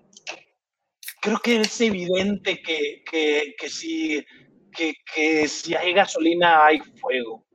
[1.21, 4.25] creo que es evidente que, que, que si,
[4.71, 7.45] que, que si hay gasolina hay fuego.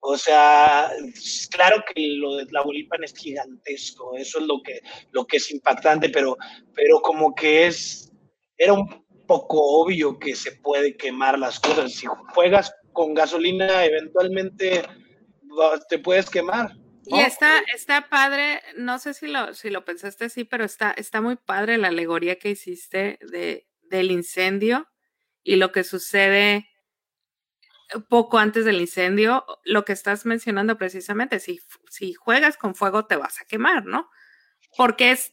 [0.00, 0.90] O sea,
[1.50, 4.80] claro que lo de la Bolipan es gigantesco, eso es lo que,
[5.12, 6.36] lo que es impactante, pero,
[6.74, 8.12] pero como que es,
[8.58, 8.86] era un
[9.26, 11.92] poco obvio que se puede quemar las cosas.
[11.92, 14.82] Si juegas con gasolina, eventualmente
[15.90, 16.72] te puedes quemar.
[17.06, 21.20] Y está, está padre, no sé si lo, si lo pensaste así, pero está, está
[21.20, 24.88] muy padre la alegoría que hiciste de, del incendio
[25.42, 26.66] y lo que sucede
[28.08, 33.16] poco antes del incendio, lo que estás mencionando precisamente, si, si juegas con fuego te
[33.16, 34.08] vas a quemar, ¿no?
[34.76, 35.32] Porque es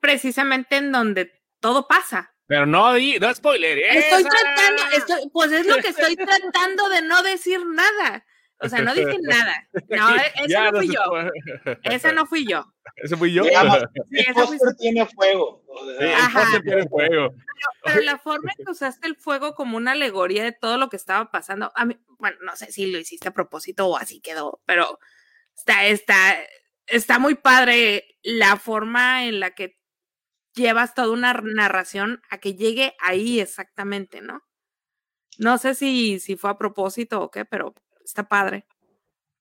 [0.00, 2.33] precisamente en donde todo pasa.
[2.46, 3.78] Pero no, no spoiler.
[3.78, 8.24] Estoy tratando, pues es lo que estoy tratando de no decir nada.
[8.60, 9.68] O sea, no dije nada.
[9.88, 10.14] No,
[10.44, 11.00] esa no fui yo.
[11.82, 12.64] Esa no fui yo.
[12.96, 13.44] ¿Ese fui yo?
[13.44, 15.62] el tiene fuego.
[15.98, 17.34] Sí, tiene fuego.
[17.82, 20.96] Pero, la forma en que usaste el fuego como una alegoría de todo lo que
[20.96, 24.60] estaba pasando, a mí, bueno, no sé si lo hiciste a propósito o así quedó,
[24.66, 24.98] pero
[25.56, 26.38] está, está,
[26.86, 29.78] está muy padre la forma en la que
[30.54, 34.42] llevas toda una narración a que llegue ahí exactamente, ¿no?
[35.38, 37.74] No sé si, si fue a propósito o qué, pero
[38.04, 38.66] está padre.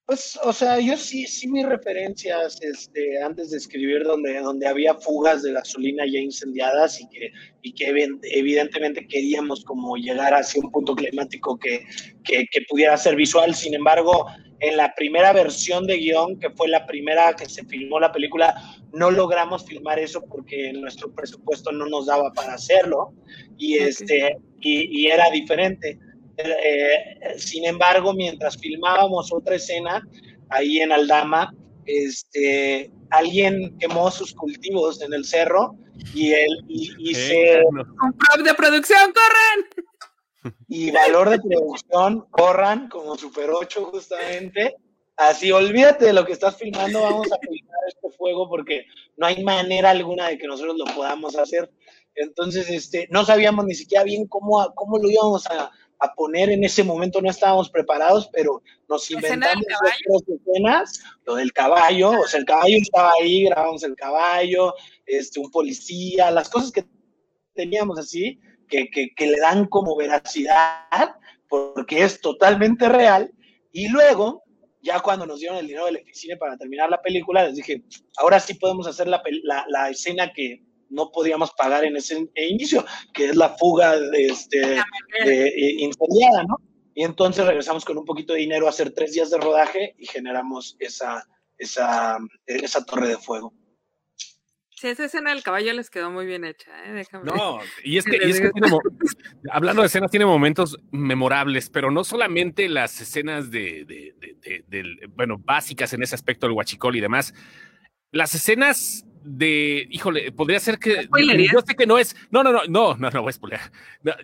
[0.05, 4.95] Pues, o sea, yo sí, sí mis referencias este, antes de escribir donde, donde había
[4.95, 7.31] fugas de gasolina ya incendiadas y que,
[7.61, 7.87] y que
[8.23, 11.85] evidentemente queríamos como llegar hacia un punto climático que,
[12.25, 13.55] que, que, pudiera ser visual.
[13.55, 14.25] Sin embargo,
[14.59, 18.55] en la primera versión de guion, que fue la primera que se filmó la película,
[18.91, 23.13] no logramos filmar eso porque nuestro presupuesto no nos daba para hacerlo
[23.57, 25.97] y, este, y, y era diferente.
[26.37, 30.01] Eh, sin embargo, mientras filmábamos otra escena
[30.49, 31.53] ahí en Aldama,
[31.85, 35.75] este, alguien quemó sus cultivos en el cerro
[36.13, 40.53] y él y, se un de producción corran.
[40.67, 44.75] y valor de producción corran como Super 8 justamente.
[45.15, 49.43] Así olvídate de lo que estás filmando vamos a filmar este fuego porque no hay
[49.43, 51.69] manera alguna de que nosotros lo podamos hacer.
[52.15, 55.71] Entonces este no sabíamos ni siquiera bien cómo cómo lo íbamos a,
[56.03, 59.63] a poner en ese momento, no estábamos preparados, pero nos inventamos
[60.09, 64.73] otras escenas, lo del caballo, o sea, el caballo estaba ahí, grabamos el caballo,
[65.05, 66.83] este, un policía, las cosas que
[67.53, 71.15] teníamos así, que, que, le dan como veracidad,
[71.47, 73.31] porque es totalmente real,
[73.71, 74.43] y luego,
[74.81, 77.81] ya cuando nos dieron el dinero del oficina para terminar la película, les dije,
[78.17, 80.61] ahora sí podemos hacer la, la, la escena que,
[80.93, 84.59] no podíamos pagar en ese inicio, que es la fuga de, este,
[85.25, 86.57] de, eh, incendiada, ¿no?
[86.95, 90.05] Y entonces regresamos con un poquito de dinero a hacer tres días de rodaje y
[90.05, 91.27] generamos esa,
[91.57, 93.53] esa, esa torre de fuego.
[94.69, 96.91] Sí, esa escena del caballo les quedó muy bien hecha, ¿eh?
[96.91, 97.23] Déjame.
[97.23, 98.77] No, y es que, y es que tiene,
[99.49, 105.07] hablando de escenas, tiene momentos memorables, pero no solamente las escenas de, de, de, de,
[105.15, 107.33] bueno, básicas en ese aspecto del huachicol y demás,
[108.11, 111.07] las escenas de, híjole, podría ser que
[111.51, 113.59] yo sé que no es, no, no, no, no, no, no voy a spoiler.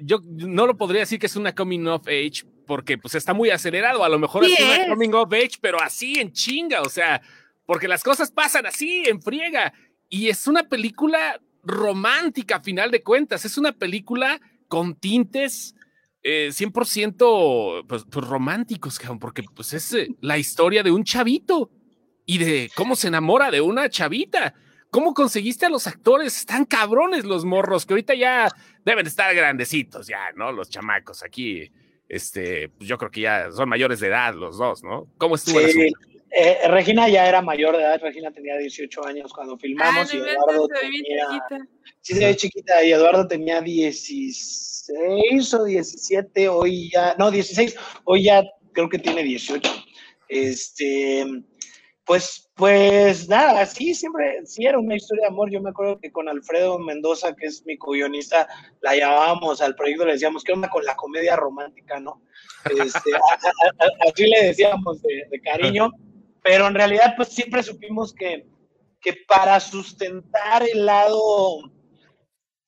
[0.01, 3.49] yo no lo podría decir que es una coming of age porque pues está muy
[3.49, 7.21] acelerado, a lo mejor es una coming of age, pero así en chinga, o sea,
[7.65, 9.73] porque las cosas pasan así en friega.
[10.07, 15.75] Y es una película romántica a final de cuentas, es una película con tintes
[16.23, 21.71] 100% pues, pues, románticos, porque pues es eh, la historia de un chavito
[22.25, 24.53] y de cómo se enamora de una chavita.
[24.91, 26.37] ¿Cómo conseguiste a los actores?
[26.37, 28.49] Están cabrones los morros, que ahorita ya
[28.83, 30.51] deben estar grandecitos, ya, ¿no?
[30.51, 31.71] Los chamacos aquí,
[32.07, 35.07] este, pues yo creo que ya son mayores de edad los dos, ¿no?
[35.17, 35.91] ¿Cómo estuvo sí,
[36.31, 40.67] eh, Regina ya era mayor de edad, Regina tenía 18 años cuando filmamos y Eduardo
[40.67, 41.25] tenía...
[41.27, 41.67] Chiquita.
[42.01, 47.75] Sí, se ve chiquita y Eduardo tenía 16 o 17, hoy ya, no, 16,
[48.05, 49.69] hoy ya creo que tiene 18.
[50.29, 51.25] Este,
[52.05, 55.49] pues, pues nada, sí, siempre, sí era una historia de amor.
[55.49, 58.49] Yo me acuerdo que con Alfredo Mendoza, que es mi co-guionista,
[58.81, 62.21] la llamábamos al proyecto, le decíamos, ¿qué onda con la comedia romántica, no?
[62.65, 63.11] Este,
[64.05, 65.89] así le decíamos de, cariño,
[66.43, 68.45] pero en realidad, pues siempre supimos que,
[68.99, 71.61] que para sustentar el lado,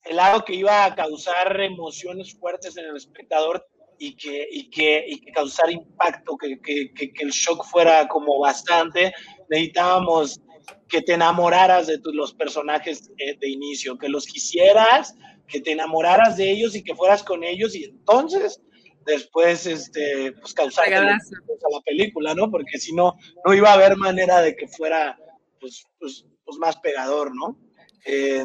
[0.04, 3.62] el lado que iba a causar emociones fuertes en el espectador,
[4.02, 8.40] y que, y que, y que causar impacto, que, que, que, el shock fuera como
[8.40, 9.12] bastante,
[9.48, 10.40] necesitábamos
[10.88, 15.14] que te enamoraras de los personajes de, de, inicio, que los quisieras,
[15.48, 18.60] que te enamoraras de ellos y que fueras con ellos y entonces
[19.04, 22.50] después este, pues causar a la película, ¿no?
[22.50, 25.18] Porque si no, no iba a haber manera de que fuera
[25.60, 27.58] pues, pues, pues más pegador, ¿no?
[28.04, 28.44] Eh,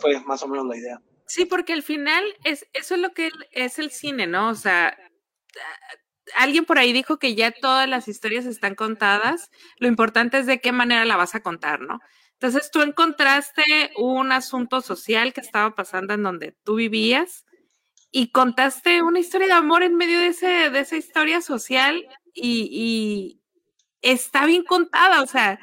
[0.00, 1.02] fue más o menos la idea.
[1.26, 4.48] Sí, porque al final es, eso es lo que es el cine, ¿no?
[4.48, 4.96] O sea,
[6.36, 10.60] alguien por ahí dijo que ya todas las historias están contadas, lo importante es de
[10.60, 12.00] qué manera la vas a contar, ¿no?
[12.32, 17.44] Entonces tú encontraste un asunto social que estaba pasando en donde tú vivías
[18.10, 22.68] y contaste una historia de amor en medio de, ese, de esa historia social y,
[22.70, 23.40] y
[24.02, 25.58] está bien contada, o sea,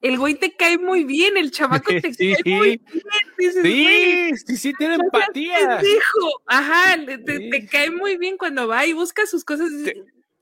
[0.00, 3.56] el güey te cae muy bien, el chamaco te cae muy bien.
[3.62, 5.78] sí, sí, sí, tiene empatía.
[5.78, 9.70] Dijo, ajá, te, cae muy bien cuando va y busca sus cosas.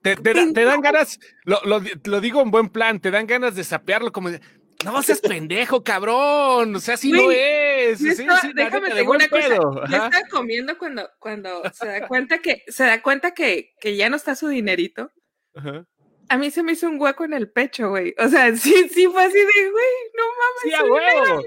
[0.03, 3.65] Te, te, dan ganas, lo, lo, lo, digo en buen plan, te dan ganas de
[3.65, 4.41] sapearlo como de,
[4.85, 6.77] no seas pendejo, cabrón.
[6.77, 7.99] O sea, así no es.
[7.99, 8.15] Sí,
[8.55, 9.59] déjame te una cosa.
[9.91, 14.09] Ya está comiendo cuando, cuando se da cuenta que, se da cuenta que, que ya
[14.09, 15.11] no está su dinerito.
[15.55, 15.85] Ajá
[16.29, 18.15] a mí se me hizo un hueco en el pecho, güey.
[18.19, 20.63] O sea, sí, sí fue así de, güey, no mames.
[20.63, 21.45] Sí, a huevo.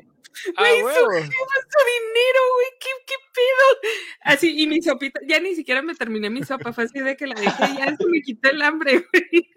[0.57, 3.93] Güey, su, su, dinero, güey, ¿qué, ¿qué pedo?
[4.21, 7.27] Así, y mi sopita, ya ni siquiera me terminé mi sopa, fue así de que
[7.27, 9.49] la dejé, ya se me quité el hambre, güey.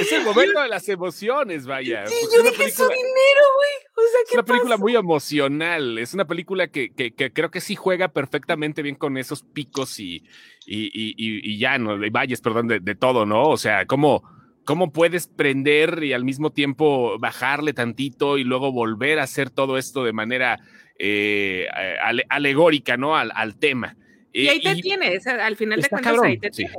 [0.00, 2.06] Es el momento de las emociones, vaya.
[2.06, 3.70] Sí, yo dije su dinero, güey.
[3.94, 5.98] O sea, ¿qué Es una película muy emocional.
[5.98, 10.00] Es una película que, que, que, creo que sí juega perfectamente bien con esos picos
[10.00, 10.24] y,
[10.66, 11.98] y, y, y, ya, ¿no?
[12.10, 13.48] Valles, perdón, de, de todo, ¿no?
[13.48, 14.24] O sea, como
[14.64, 19.78] cómo puedes prender y al mismo tiempo bajarle tantito y luego volver a hacer todo
[19.78, 20.60] esto de manera
[20.98, 21.66] eh,
[22.28, 23.16] alegórica, ¿no?
[23.16, 23.96] Al, al tema.
[24.32, 26.72] Y ahí te tiene, al final de cuentas ahí te tiene.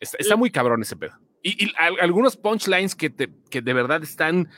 [0.00, 1.12] Está, muy cabrón ese pedo.
[1.42, 4.48] Y, algunos punchlines que, te, que de verdad están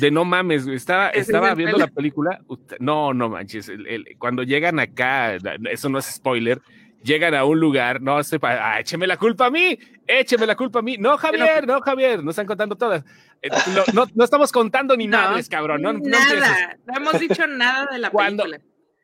[0.00, 0.66] de no mames.
[0.66, 2.40] Estaba, estaba viendo la película.
[2.80, 3.70] No, no manches.
[4.18, 5.36] cuando llegan acá,
[5.70, 6.60] eso no es spoiler
[7.02, 10.80] llegan a un lugar, no sé, ah, écheme la culpa a mí, écheme la culpa
[10.80, 10.96] a mí.
[10.98, 13.04] No, Javier, no, Javier, no están contando todas.
[13.40, 13.50] Eh,
[13.92, 15.82] no, no, estamos contando ni nada, cabrón.
[15.82, 18.58] No, nada, no, hemos dicho nada de la película.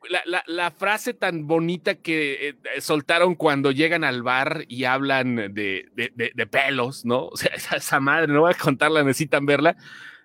[0.09, 5.35] La, la, la, frase tan bonita que eh, soltaron cuando llegan al bar y hablan
[5.35, 7.27] de, de, de, pelos, ¿no?
[7.27, 9.75] O sea, esa, esa, madre, no voy a contarla, necesitan verla.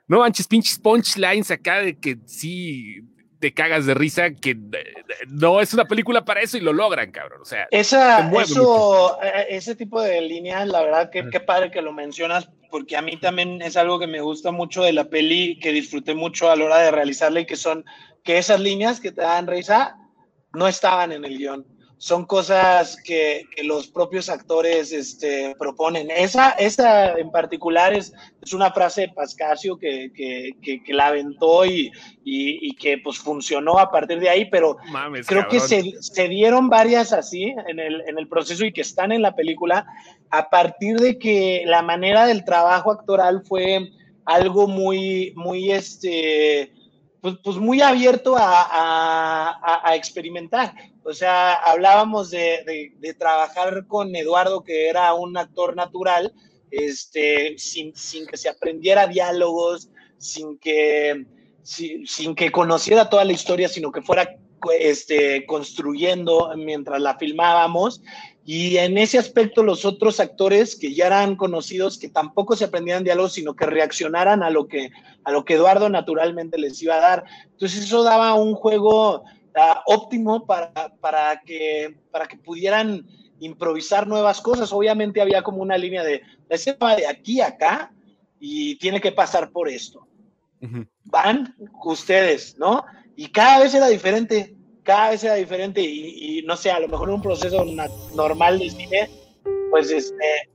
[0.06, 3.00] No manches, pinches punchlines acá de que sí,
[3.44, 4.56] te cagas de risa que
[5.28, 7.42] no es una película para eso y lo logran, cabrón.
[7.42, 11.82] O sea, Esa, eso, eh, ese tipo de líneas, la verdad que qué padre que
[11.82, 15.58] lo mencionas, porque a mí también es algo que me gusta mucho de la peli,
[15.58, 17.84] que disfruté mucho a la hora de realizarla y que son
[18.22, 19.98] que esas líneas que te dan risa
[20.54, 21.66] no estaban en el guion
[22.04, 26.10] son cosas que, que, los propios actores este, proponen.
[26.10, 31.64] Esa, esa en particular es, es una frase de Pascasio que, que, que la aventó
[31.64, 31.90] y,
[32.22, 34.76] y, y, que pues funcionó a partir de ahí, pero
[35.26, 39.10] creo que se, se, dieron varias así en el, en el proceso y que están
[39.10, 39.86] en la película
[40.28, 43.92] a partir de que la manera del trabajo actoral fue
[44.26, 46.70] algo muy, muy, este,
[47.24, 50.74] pues, pues muy abierto a, a, a experimentar.
[51.02, 56.34] O sea, hablábamos de, de, trabajar con Eduardo, que era un actor natural,
[56.70, 61.24] este, sin, sin que se aprendiera diálogos, sin que,
[61.62, 64.36] sin, sin, que conociera toda la historia, sino que fuera
[64.78, 68.02] este, construyendo mientras la filmábamos.
[68.46, 73.02] Y en ese aspecto los otros actores que ya eran conocidos, que tampoco se aprendían
[73.02, 74.90] diálogos, sino que reaccionaran a lo que,
[75.24, 77.24] a lo que Eduardo naturalmente les iba a dar.
[77.52, 79.24] Entonces eso daba un juego
[79.86, 83.06] óptimo para, para, que, para que pudieran
[83.40, 84.72] improvisar nuevas cosas.
[84.72, 87.92] Obviamente había como una línea de, la de aquí a acá
[88.38, 90.06] y tiene que pasar por esto.
[91.04, 92.84] Van ustedes, ¿no?
[93.16, 97.08] Y cada vez era diferente, cada vez era diferente y, no sé, a lo mejor
[97.08, 97.64] en un proceso
[98.14, 99.10] normal de cine,
[99.70, 100.50] pues este,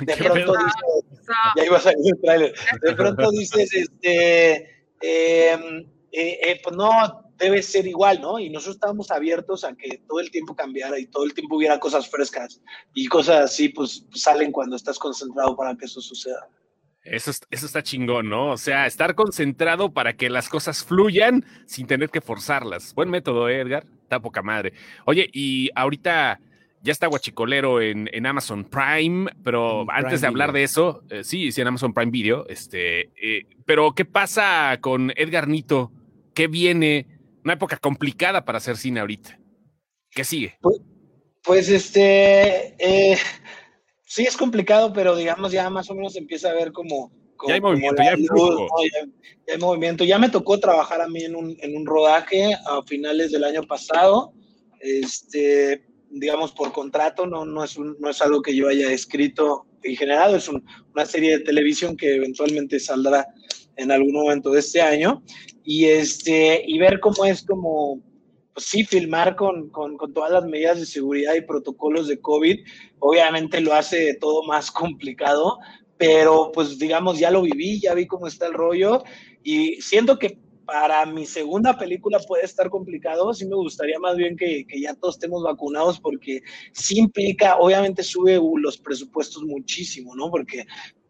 [0.00, 1.26] de pronto dices,
[1.56, 4.56] ya iba a salir el trailer, de pronto dices, este,
[5.00, 5.80] em,
[6.12, 8.38] eh, eh, pues no, debe ser igual, ¿no?
[8.38, 11.80] Y nosotros estábamos abiertos a que todo el tiempo cambiara y todo el tiempo hubiera
[11.80, 12.60] cosas frescas
[12.94, 16.48] y cosas así, pues salen cuando estás concentrado para que eso suceda.
[17.02, 18.50] Eso, eso está chingón, ¿no?
[18.50, 22.94] O sea, estar concentrado para que las cosas fluyan sin tener que forzarlas.
[22.94, 23.86] Buen método, ¿eh, Edgar.
[24.02, 24.72] Está poca madre.
[25.06, 26.40] Oye, y ahorita
[26.82, 31.52] ya está Guachicolero en, en Amazon Prime, pero antes de hablar de eso, eh, sí,
[31.52, 35.92] sí, en Amazon Prime Video, este, eh, pero ¿qué pasa con Edgar Nito?
[36.34, 37.06] ¿Qué viene?
[37.44, 39.38] Una época complicada para hacer cine ahorita.
[40.10, 40.56] ¿Qué sigue?
[40.60, 40.80] Pues,
[41.42, 43.18] pues este, eh,
[44.10, 47.12] sí es complicado, pero digamos ya más o menos empieza a ver como...
[47.46, 48.26] ya hay movimiento, ya, hay
[49.46, 50.02] ya, hay movimiento.
[50.02, 53.62] Ya me tocó trabajar a mí en un, en un rodaje a finales del año
[53.62, 54.32] pasado,
[54.80, 59.94] este, digamos por contrato, no, no, es no es algo que yo haya escrito y
[59.94, 63.28] generado, es una serie de televisión que eventualmente saldrá
[63.76, 65.22] en algún momento de este año.
[65.62, 68.02] Y, este, y ver cómo es como
[68.54, 72.58] pues sí, filmar con, con, con, todas las medidas de seguridad y protocolos de COVID,
[72.98, 75.58] obviamente lo hace todo más complicado,
[75.96, 79.04] pero pues digamos, ya lo viví, ya vi cómo está el rollo
[79.42, 84.36] y siento que para mi segunda película puede estar complicado, sí me gustaría más bien
[84.36, 86.42] que, que, ya todos estemos vacunados porque
[86.72, 90.30] sí implica, obviamente sube los presupuestos muchísimo, ¿no?
[90.30, 90.66] Porque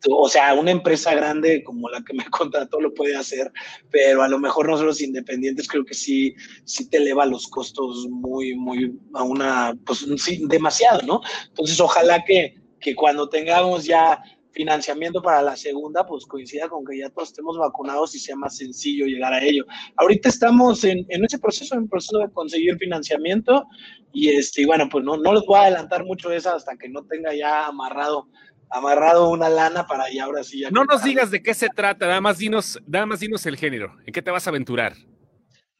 [0.09, 3.53] o sea, una empresa grande como la que me contrató lo puede hacer,
[3.91, 6.35] pero a lo mejor nosotros independientes creo que sí,
[6.65, 11.21] sí te eleva los costos muy, muy a una, pues sí, demasiado, ¿no?
[11.49, 14.23] Entonces, ojalá que, que cuando tengamos ya
[14.53, 18.57] financiamiento para la segunda, pues coincida con que ya todos estemos vacunados y sea más
[18.57, 19.65] sencillo llegar a ello.
[19.97, 23.67] Ahorita estamos en, en ese proceso, en el proceso de conseguir financiamiento
[24.13, 26.89] y este, bueno, pues no, no les voy a adelantar mucho de eso hasta que
[26.89, 28.29] no tenga ya amarrado
[28.71, 30.71] amarrado una lana para y ahora sí ya.
[30.71, 33.97] No nos digas de qué se trata, nada más dinos, nada más dinos el género.
[34.07, 34.95] ¿En qué te vas a aventurar?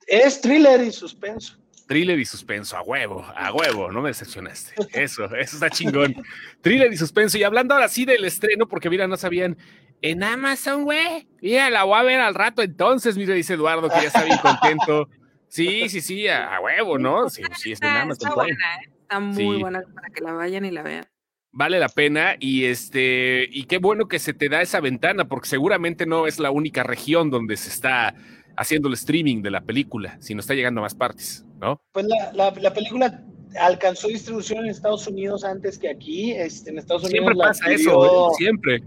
[0.07, 1.57] Es thriller y suspenso.
[1.87, 4.75] Thriller y suspenso, a huevo, a huevo, no me decepcionaste.
[4.93, 6.15] Eso, eso está chingón.
[6.61, 7.37] Thriller y suspenso.
[7.39, 9.57] Y hablando ahora sí del estreno, porque mira, no sabían.
[10.03, 11.29] En Amazon, güey.
[11.43, 14.39] Mira, la voy a ver al rato entonces, mira, dice Eduardo, que ya está bien
[14.39, 15.09] contento.
[15.49, 17.29] Sí, sí, sí, a, huevo, ¿no?
[17.29, 18.29] Sí, sí, es en Amazon.
[18.29, 18.91] Está buena, ¿eh?
[19.03, 21.07] Está muy buena para que la vayan y la vean
[21.53, 25.49] vale la pena y este y qué bueno que se te da esa ventana porque
[25.49, 28.15] seguramente no es la única región donde se está
[28.57, 31.81] haciendo el streaming de la película, sino está llegando a más partes, ¿no?
[31.93, 33.25] Pues la, la, película
[33.59, 38.31] alcanzó distribución en Estados Unidos antes que aquí, este, en Estados Unidos siempre pasa eso,
[38.31, 38.35] ¿eh?
[38.37, 38.83] siempre.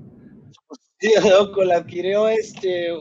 [0.99, 2.91] Sí, loco, la adquirió este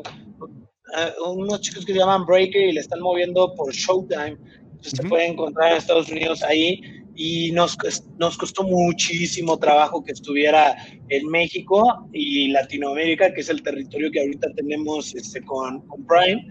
[1.24, 4.36] unos chicos que se llaman Breaker y le están moviendo por Showtime.
[4.72, 7.76] Entonces se puede encontrar en Estados Unidos ahí y nos,
[8.18, 10.76] nos costó muchísimo trabajo que estuviera
[11.08, 16.46] en México y Latinoamérica, que es el territorio que ahorita tenemos este, con, con Prime.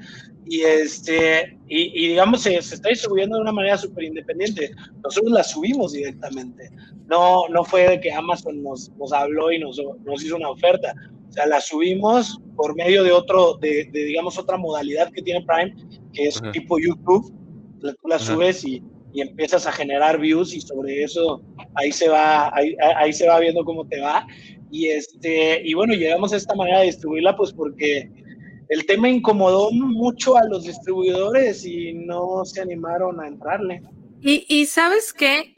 [0.46, 4.72] Y, este, y, digamos, se, se, está distribuyendo de una manera súper independiente.
[5.04, 6.70] Nosotros la subimos directamente.
[7.08, 10.94] No, no fue de que Amazon nos, nos habló y nos, nos hizo una oferta.
[11.30, 15.46] O sea, la subimos por medio de otro, de, de digamos, otra modalidad que tiene
[15.46, 15.74] Prime,
[16.14, 17.34] que es tipo YouTube.
[17.80, 18.84] La, la subes y
[19.14, 21.42] y empiezas a generar views y sobre eso
[21.76, 24.26] ahí se va, ahí, ahí, se va viendo cómo te va.
[24.72, 28.10] Y, este, y bueno, llegamos a esta manera de distribuirla pues porque
[28.70, 33.84] el tema incomodó mucho a los distribuidores y no se animaron a entrarle.
[34.22, 35.56] Y, y sabes qué,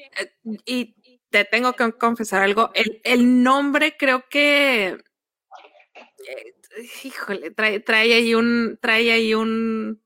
[0.66, 0.96] y
[1.30, 6.56] te tengo que confesar algo, el, el nombre creo que, eh,
[7.04, 10.02] híjole, trae, trae ahí un, trae ahí un...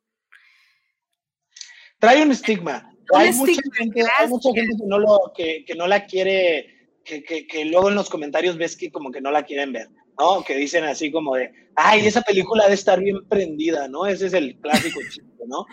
[2.00, 5.88] Trae un estigma hay, mucha gente, hay mucha gente, que no, lo, que, que no
[5.88, 9.44] la quiere, que, que, que, luego en los comentarios ves que como que no la
[9.44, 9.90] quieren ver,
[10.20, 10.44] ¿no?
[10.44, 14.06] Que dicen así como de, ay, esa película debe estar bien prendida, ¿no?
[14.06, 15.66] Ese es el clásico chiste, ¿no?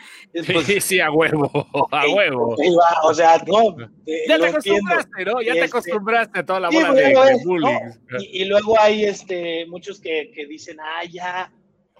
[0.65, 1.51] sí, sí, a huevo,
[1.91, 2.57] a huevo.
[3.03, 3.77] o sea, no.
[4.07, 5.43] Eh, ya te acostumbraste, ¿no?
[5.43, 7.79] Ya te este, acostumbraste a toda la bola de, bullying.
[8.21, 11.53] Y, y, luego hay este, muchos que, que dicen, ay, ya,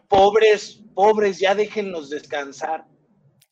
[0.09, 2.85] pobres, pobres, ya déjenlos descansar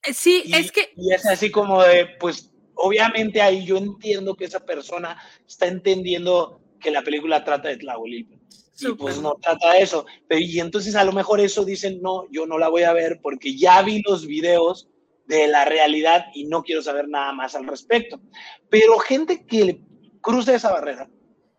[0.05, 0.93] eh, sí, es que...
[0.97, 6.61] Y es así como de, pues, obviamente ahí yo entiendo que esa persona está entendiendo
[6.81, 8.41] que la película trata de Tlahuelilpan.
[8.81, 10.07] Y pues no trata de eso.
[10.27, 13.21] Pero, y entonces a lo mejor eso dicen, no, yo no la voy a ver
[13.23, 14.89] porque ya vi los videos
[15.27, 18.21] de la realidad y no quiero saber nada más al respecto.
[18.69, 19.81] Pero gente que
[20.21, 21.09] cruza esa barrera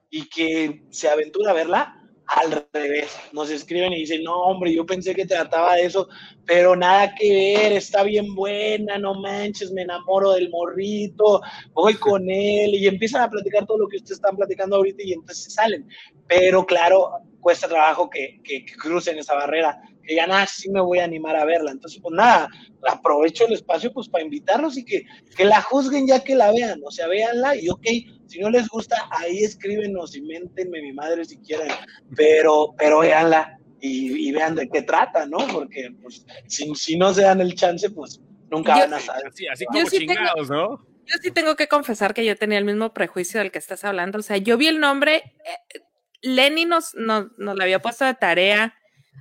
[0.09, 4.85] y que se aventura a verla, al revés, nos escriben y dicen, no, hombre, yo
[4.85, 6.07] pensé que trataba de eso,
[6.45, 11.41] pero nada que ver, está bien buena, no manches, me enamoro del morrito,
[11.73, 15.13] voy con él y empiezan a platicar todo lo que ustedes están platicando ahorita y
[15.13, 15.87] entonces salen.
[16.27, 20.99] Pero claro, cuesta trabajo que, que, crucen esa barrera, que ya nada, sí me voy
[20.99, 21.71] a animar a verla.
[21.71, 22.49] Entonces, pues nada,
[22.87, 25.03] aprovecho el espacio pues para invitarlos y que,
[25.35, 27.85] que la juzguen ya que la vean, o sea, véanla y ok,
[28.33, 31.67] si no les gusta, ahí escríbenos y méntenme mi madre si quieren,
[32.15, 35.37] pero, pero véanla y, vean de qué trata, ¿no?
[35.51, 39.27] Porque pues, si, si, no se dan el chance, pues nunca van a saber.
[39.27, 40.83] Así, como chingados, ¿no?
[41.05, 44.17] Yo sí tengo que confesar que yo tenía el mismo prejuicio del que estás hablando.
[44.17, 45.81] O sea, yo vi el nombre, eh,
[46.21, 48.73] Lenny nos, nos, nos lo había puesto de tarea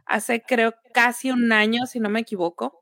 [0.07, 2.82] hace creo casi un año, si no me equivoco.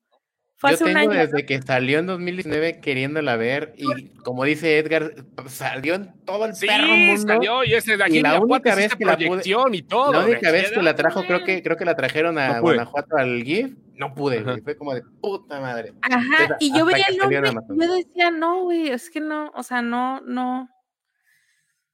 [0.60, 5.14] Fue Yo tengo desde que salió en 2019 queriéndola ver y como dice Edgar,
[5.48, 7.22] salió en todo el sí, mundo.
[7.26, 9.40] salió y ese de aquí la única vez que la pude,
[9.72, 10.12] y todo.
[10.12, 13.42] La única vez que la trajo, creo que creo que la trajeron a Guanajuato al
[13.42, 15.94] GIF, no pude, fue como de puta madre.
[16.02, 19.80] Ajá, y yo veía el nombre, yo decía, no, güey, es que no, o sea,
[19.80, 20.68] no, no,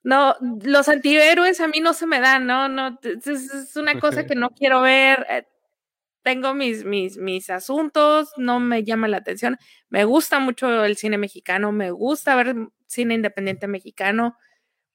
[0.02, 4.34] no, los antihéroes a mí no se me dan, no, no, es, una cosa que
[4.34, 5.24] no quiero ver.
[6.26, 9.58] Tengo mis, mis, mis asuntos, no me llama la atención.
[9.88, 12.56] Me gusta mucho el cine mexicano, me gusta ver
[12.88, 14.36] cine independiente mexicano,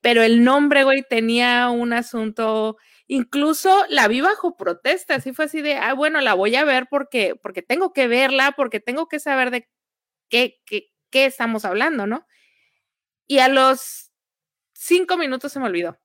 [0.02, 2.76] pero el nombre, güey, tenía un asunto,
[3.08, 6.88] incluso la vi bajo protesta, así fue así de, ah, bueno, la voy a ver
[6.92, 9.70] porque, porque tengo que verla, porque tengo que saber de
[10.30, 12.28] qué, qué, qué estamos hablando, ¿no?
[13.26, 14.12] Y a los
[14.74, 15.98] cinco minutos se me olvidó.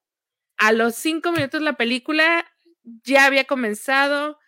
[0.56, 2.46] A los cinco minutos la película
[2.84, 4.38] ya había comenzado,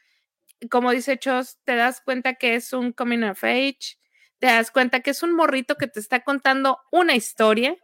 [0.70, 3.98] como dice Chos, te das cuenta que es un coming of age,
[4.38, 7.76] te das cuenta que es un morrito que te está contando una historia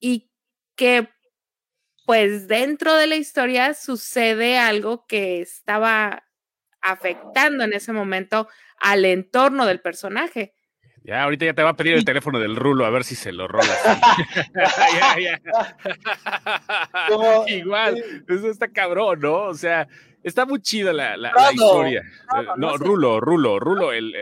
[0.00, 0.30] y
[0.76, 1.08] que
[2.06, 6.24] pues dentro de la historia sucede algo que estaba
[6.80, 8.48] afectando en ese momento
[8.80, 10.54] al entorno del personaje.
[11.04, 13.32] Ya, ahorita ya te va a pedir el teléfono del Rulo a ver si se
[13.32, 13.72] lo rola.
[17.48, 19.44] Igual, eso está cabrón, ¿no?
[19.44, 19.88] O sea,
[20.22, 22.00] Está muy chida la, la, historia.
[22.00, 24.14] Eh, no, Rulo, Rulo, Rulo, el,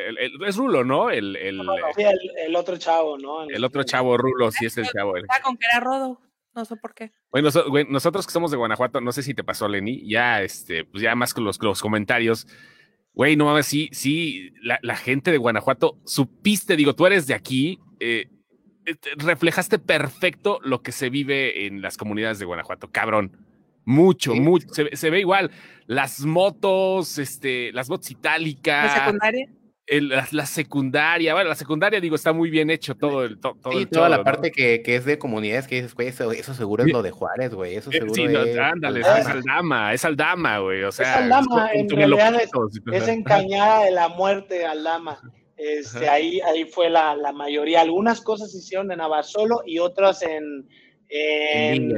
[0.46, 1.10] es Rulo, ¿no?
[1.10, 1.60] El, el,
[1.96, 2.04] sí,
[2.36, 3.44] el, otro chavo, ¿no?
[3.44, 5.14] El, otro chavo, Rulo, sí es el chavo.
[5.42, 6.20] con que era Rodo,
[6.54, 7.12] no sé por qué.
[7.30, 7.48] Bueno,
[7.88, 11.14] nosotros que somos de Guanajuato, no sé si te pasó, Lenny, ya, este, pues ya
[11.14, 12.46] más con los, los comentarios.
[13.14, 17.32] Güey, no mames, sí, sí, la, la, gente de Guanajuato, supiste, digo, tú eres de
[17.32, 18.28] aquí, eh,
[19.16, 23.32] reflejaste perfecto lo que se vive en las comunidades de Guanajuato, cabrón.
[23.86, 24.66] Mucho, mucho.
[24.92, 25.50] Se, ve igual.
[25.86, 28.84] Las motos, este, las motos itálicas.
[28.84, 29.48] ¿La secundaria?
[30.32, 33.38] la, secundaria, bueno, la secundaria, digo, está muy bien hecho todo el.
[33.38, 36.84] todo sí, toda la parte que, que, es de comunidades que dices, güey, eso, seguro
[36.84, 37.76] es lo de Juárez, güey.
[37.76, 38.58] Eso eh, seguro sí, es.
[38.58, 40.82] ándale, es Aldama, es Aldama, güey.
[40.82, 42.34] O sea, es Aldama, en realidad
[42.92, 45.20] es, encañada de la muerte Aldama.
[45.56, 47.80] Este, ahí, ahí fue la, la, mayoría.
[47.80, 50.68] Algunas cosas se hicieron en Abasolo y otras en,
[51.08, 51.94] en,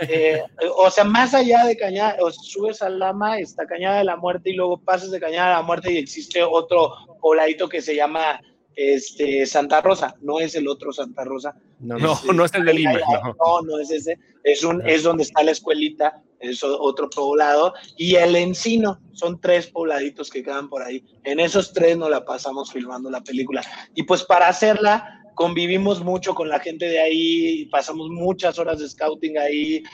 [0.00, 0.42] eh,
[0.76, 4.50] o sea, más allá de Cañada, o subes al Lama, está Cañada de la Muerte
[4.50, 8.40] y luego pasas de Cañada de la Muerte y existe otro pobladito que se llama
[8.76, 11.56] este, Santa Rosa, no es el otro Santa Rosa.
[11.80, 12.92] No, no, es, el de Lima.
[12.92, 13.62] No.
[13.62, 14.18] no, es ese.
[14.44, 17.72] Es, un, es donde está la escuelita, es otro poblado.
[17.96, 21.02] Y el Encino, son tres pobladitos que quedan por ahí.
[21.24, 23.62] En esos tres nos la pasamos filmando la película.
[23.94, 28.88] Y pues para hacerla, convivimos mucho con la gente de ahí, pasamos muchas horas de
[28.88, 29.84] scouting ahí,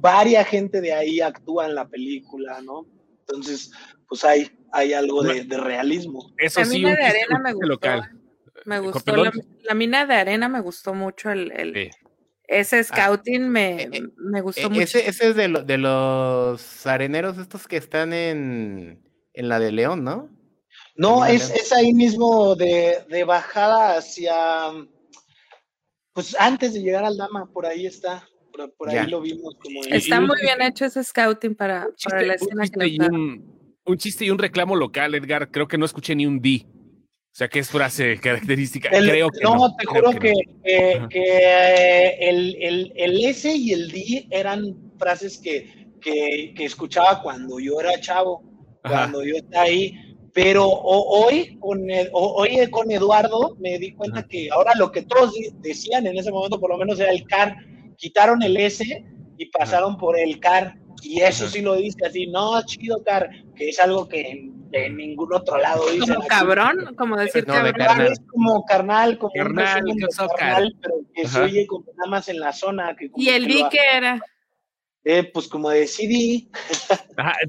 [0.00, 2.86] varia gente de ahí actúa en la película, ¿no?
[3.20, 3.72] Entonces,
[4.08, 6.32] pues hay, hay algo de, realismo.
[6.38, 7.66] Eso la mina de arena me gustó.
[7.66, 8.10] Local.
[8.66, 11.90] Me gustó, la, mina de arena me gustó mucho el,
[12.46, 14.98] ese ah, scouting me, eh, eh, me, gustó e, mucho.
[14.98, 20.30] Ese, es de, de los areneros estos que están en, en la de León, ¿no?
[20.96, 24.34] No, es, es, ahí mismo de, de, bajada hacia,
[26.12, 28.28] pues antes de llegar al Dama, por ahí está,
[28.76, 29.56] por, ahí lo vimos.
[29.60, 34.24] Como está muy bien hecho ese scouting para, para la escena que un, un, chiste
[34.24, 36.64] y un reclamo local, Edgar, creo que no escuché ni un D.
[36.64, 38.88] O sea, que es frase característica.
[38.88, 39.74] creo que no, no.
[39.74, 40.32] te juro que,
[40.62, 47.58] que, que, el, el, el, S y el D eran frases que, que, escuchaba cuando
[47.58, 48.44] yo era chavo,
[48.82, 54.72] cuando yo estaba ahí pero hoy, con, hoy con Eduardo me di cuenta que ahora
[54.76, 57.56] lo que todos decían en ese momento, por lo menos era el CAR,
[57.96, 58.84] quitaron el S
[59.38, 60.76] y pasaron por el CAR.
[61.02, 65.32] Y eso sí lo dice así, no, chido CAR, que es algo que de ningún
[65.32, 65.84] otro lado.
[66.00, 68.06] Como cabrón, como decir no, carnal.
[68.12, 69.84] Es como carnal, como carnal,
[70.36, 72.96] carnal, pero que se oye como nada más en la zona.
[72.96, 74.20] Que ¿Y el D qué era?
[75.04, 76.48] Eh, pues como de CD.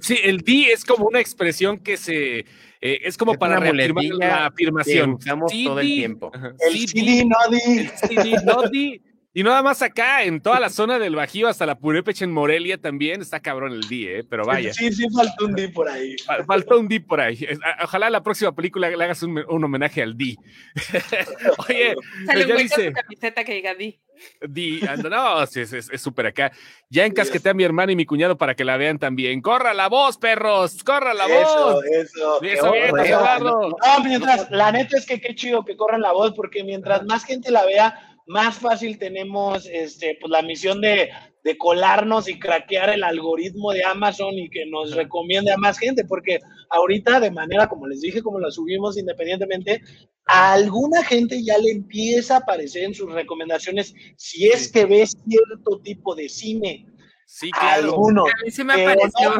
[0.01, 2.45] sí, el D es como una expresión que se.
[2.87, 5.13] Eh, es como para reafirmar la afirmación.
[5.13, 6.31] usamos todo el tiempo.
[6.59, 7.81] El CD, no D.
[7.81, 9.01] El CD, no D.
[9.37, 12.77] Y nada más acá, en toda la zona del Bajío, hasta la Purépecha en Morelia
[12.77, 14.23] también, está cabrón el D, ¿eh?
[14.23, 14.73] pero vaya.
[14.73, 16.15] Sí, sí, faltó un D por ahí.
[16.47, 17.45] Faltó un D por ahí.
[17.83, 20.37] Ojalá la próxima película le hagas un, homenaje al D.
[21.67, 22.93] Oye, Sale ya dice...
[22.93, 23.99] camiseta que diga D.
[24.39, 24.79] D,
[25.09, 26.53] no, es súper acá.
[26.89, 29.41] Ya encasqueté a mi hermana y mi cuñado para que la vean también.
[29.41, 30.81] ¡Corra la voz, perros!
[30.81, 31.83] ¡Corra la voz!
[31.83, 32.73] Eso, eso.
[32.73, 37.03] Eso No, mientras, la neta es que qué chido que corran la voz, porque mientras
[37.03, 41.09] más gente la vea, más fácil tenemos este, pues, la misión de,
[41.43, 46.05] de, colarnos y craquear el algoritmo de Amazon y que nos recomiende a más gente,
[46.05, 46.39] porque
[46.71, 49.81] ahorita de manera, como les dije, como la subimos independientemente,
[50.27, 55.15] a alguna gente ya le empieza a aparecer en sus recomendaciones si es que ves
[55.27, 56.87] cierto tipo de cine.
[57.27, 57.89] Sí, claro.
[57.89, 58.27] Algunos.
[58.27, 59.31] A mí sí me apareció.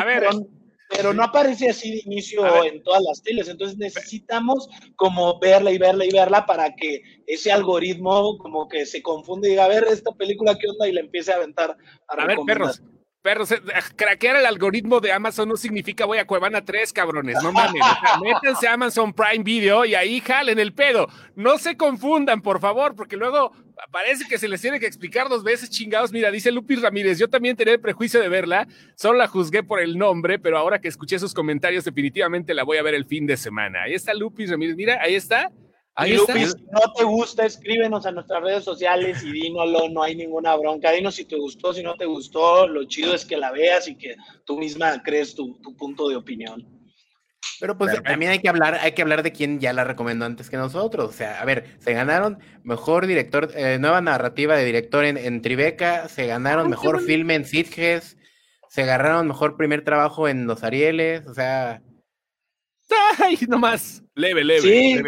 [0.00, 0.24] a ver,
[0.88, 3.48] pero no aparece así de inicio en todas las teles.
[3.48, 9.02] Entonces necesitamos como verla y verla y verla para que ese algoritmo como que se
[9.02, 11.76] confunde y diga, a ver, esta película qué onda y le empiece a aventar.
[12.08, 12.82] A, ver, perros.
[13.24, 13.62] Perros, eh,
[13.96, 17.82] craquear el algoritmo de Amazon no significa voy a Cuevana 3, cabrones, no mames.
[18.22, 21.08] métanse a Amazon Prime Video y ahí jalen el pedo.
[21.34, 23.52] No se confundan, por favor, porque luego
[23.90, 26.12] parece que se les tiene que explicar dos veces, chingados.
[26.12, 29.80] Mira, dice Lupis Ramírez, yo también tenía el prejuicio de verla, solo la juzgué por
[29.80, 33.24] el nombre, pero ahora que escuché sus comentarios, definitivamente la voy a ver el fin
[33.24, 33.84] de semana.
[33.84, 35.50] Ahí está Lupis Ramírez, mira, ahí está.
[35.96, 36.34] Ahí está.
[36.34, 40.56] Lupis, si no te gusta, escríbenos a nuestras redes sociales y dínoslo, no hay ninguna
[40.56, 40.90] bronca.
[40.90, 42.66] Dinos si te gustó, si no te gustó.
[42.66, 46.74] Lo chido es que la veas y que tú misma crees tu punto de opinión.
[47.60, 50.50] Pero pues también hay que hablar, hay que hablar de quién ya la recomendó antes
[50.50, 51.10] que nosotros.
[51.10, 56.08] O sea, a ver, se ganaron mejor director, eh, nueva narrativa de director en, Tribeca,
[56.08, 58.18] se ganaron mejor filme en Sitges,
[58.68, 61.82] se agarraron mejor primer trabajo en Los Arieles, o sea.
[63.18, 63.38] ¡Ay!
[63.48, 64.60] Nomás, leve, leve.
[64.60, 65.00] Sí,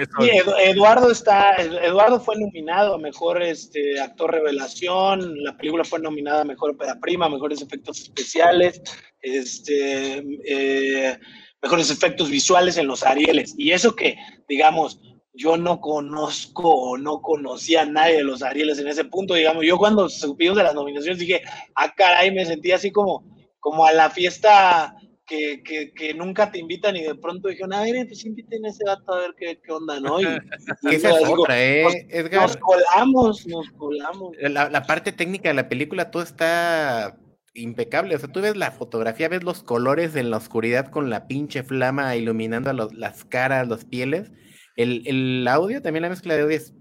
[0.65, 6.45] Eduardo está, Eduardo fue nominado a mejor este, actor revelación, la película fue nominada a
[6.45, 8.81] mejor ópera prima, mejores efectos especiales,
[9.21, 10.25] este.
[10.45, 11.19] Eh,
[11.63, 13.55] mejores efectos visuales en los Arieles.
[13.57, 14.17] Y eso que,
[14.49, 15.01] digamos,
[15.33, 19.65] yo no conozco o no conocía a nadie de los Arieles en ese punto, digamos,
[19.65, 21.43] yo cuando supimos de las nominaciones dije,
[21.75, 23.25] ah, caray, me sentí así como,
[23.61, 24.95] como a la fiesta
[25.27, 28.85] que, que, nunca te invitan y de pronto dijeron, a ver, pues inviten a ese
[28.87, 30.21] dato a ver qué, qué onda, ¿no?
[30.21, 30.25] Y,
[30.93, 32.43] esa es otra, ¿eh, Edgar?
[32.43, 34.37] Nos colamos, nos colamos.
[34.41, 37.19] La, la parte técnica de la película, todo está
[37.57, 38.15] impecable.
[38.15, 41.63] O sea, tú ves la fotografía, ves los colores en la oscuridad con la pinche
[41.63, 44.31] flama iluminando las caras, las pieles.
[44.77, 46.75] El, el, audio, también la mezcla de audio es.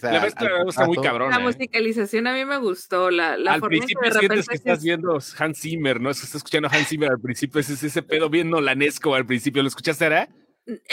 [0.00, 1.30] La mezcla de audio está muy cabrón.
[1.30, 1.42] La ¿eh?
[1.42, 3.10] musicalización a mí me gustó.
[3.10, 6.10] La, la al principio que sientes que estás viendo Hans Zimmer, ¿no?
[6.10, 9.62] Estás escuchando Hans Zimmer al principio, es ese pedo bien nolanesco al principio.
[9.62, 10.28] ¿Lo escuchaste, ahora?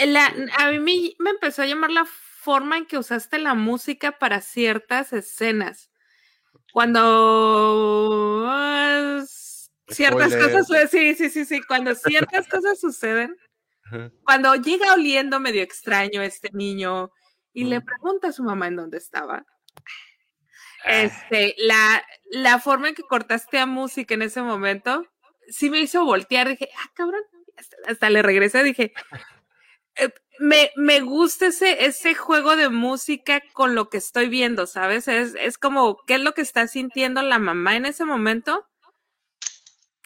[0.06, 4.40] La, a mí me empezó a llamar la forma en que usaste la música para
[4.40, 5.90] ciertas escenas
[6.72, 8.46] cuando
[9.88, 13.36] ciertas cosas, sí, sí, sí, sí, cuando ciertas cosas suceden,
[14.24, 17.10] cuando llega oliendo medio extraño este niño
[17.52, 19.44] y le pregunta a su mamá en dónde estaba.
[20.84, 21.02] Ah.
[21.02, 25.06] Este, la, la forma en que cortaste a música en ese momento,
[25.48, 27.22] sí me hizo voltear, dije, ah, cabrón,
[27.56, 28.92] hasta, hasta le regresé, dije,
[29.96, 35.06] eh, me, me gusta ese, ese juego de música con lo que estoy viendo, ¿sabes?
[35.08, 38.66] Es, es como, ¿qué es lo que está sintiendo la mamá en ese momento?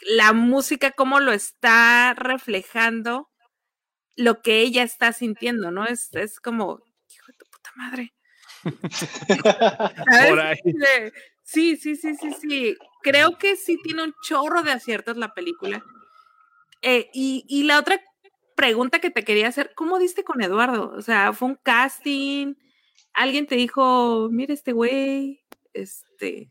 [0.03, 3.31] La música, cómo lo está reflejando
[4.17, 5.87] lo que ella está sintiendo, ¿no?
[5.87, 6.83] Es, es como,
[7.77, 8.15] madre.
[11.47, 12.75] Sí, sí, sí, sí, sí.
[13.03, 15.85] Creo que sí tiene un chorro de aciertos la película.
[16.81, 18.01] Eh, y, y la otra
[18.57, 20.91] pregunta que te quería hacer, ¿cómo diste con Eduardo?
[20.97, 22.55] O sea, fue un casting,
[23.13, 26.51] alguien te dijo, mira este güey, este...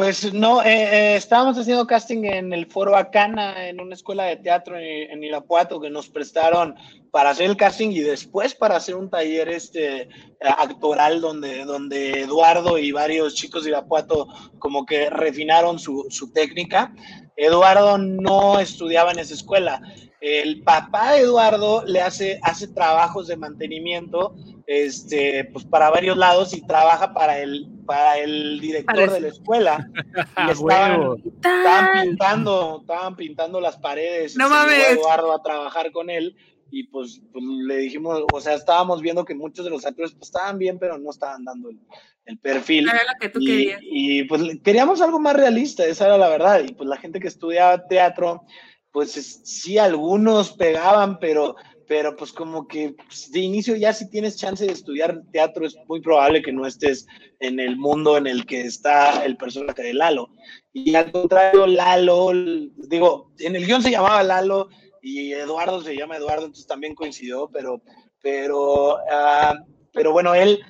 [0.00, 4.36] Pues no, eh, eh, estábamos haciendo casting en el Foro Acana, en una escuela de
[4.36, 6.74] teatro en, Irapuato, que nos prestaron
[7.10, 10.08] para hacer el casting y después para hacer un taller este,
[10.40, 14.26] actoral donde, donde Eduardo y varios chicos de Irapuato
[14.58, 16.94] como que refinaron su, su técnica.
[17.36, 19.82] Eduardo no estudiaba en esa escuela,
[20.22, 24.34] el papá de Eduardo le hace, hace trabajos de mantenimiento
[24.66, 29.90] este, pues para varios lados y trabaja para el, para el director de la escuela.
[30.46, 34.36] Y estaban, estaban, pintando, estaban pintando las paredes.
[34.36, 34.90] No mames.
[34.90, 36.36] Eduardo a trabajar con él
[36.70, 40.28] y pues, pues, le dijimos, o sea, estábamos viendo que muchos de los actores pues,
[40.28, 41.80] estaban bien, pero no estaban dando el,
[42.26, 42.88] el perfil.
[42.88, 43.80] Era lo que tú y, querías.
[43.82, 46.62] y, pues queríamos algo más realista, esa era la verdad.
[46.64, 48.44] Y pues la gente que estudiaba teatro,
[48.92, 51.56] pues es- sí, algunos pegaban, pero,
[51.90, 55.74] pero pues como que pues, de inicio ya si tienes chance de estudiar teatro es
[55.88, 57.04] muy probable que no estés
[57.40, 60.28] en el mundo en el que está el personaje de Lalo.
[60.72, 62.30] Y al contrario, Lalo,
[62.76, 64.68] digo, en el guion se llamaba Lalo
[65.02, 67.82] y Eduardo se llama Eduardo, entonces también coincidió, pero,
[68.22, 69.56] pero, ah,
[69.92, 70.60] pero bueno, él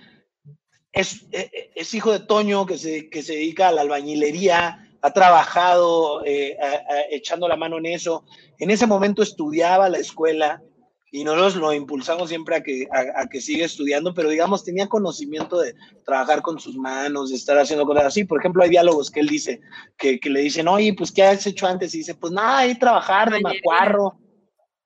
[0.92, 5.12] es, es, es hijo de Toño que se, que se dedica a la albañilería, ha
[5.12, 8.24] trabajado eh, a- a- echando la mano en eso.
[8.58, 10.62] En ese momento estudiaba la escuela
[11.12, 14.86] y nosotros lo impulsamos siempre a que, a, a que siga estudiando, pero digamos, tenía
[14.88, 15.74] conocimiento de
[16.04, 18.24] trabajar con sus manos, de estar haciendo cosas así.
[18.24, 19.60] Por ejemplo, hay diálogos que él dice,
[19.98, 21.94] que, que le dicen, oye, pues, ¿qué has hecho antes?
[21.94, 24.14] Y dice, pues nada, hay trabajar de macuarro.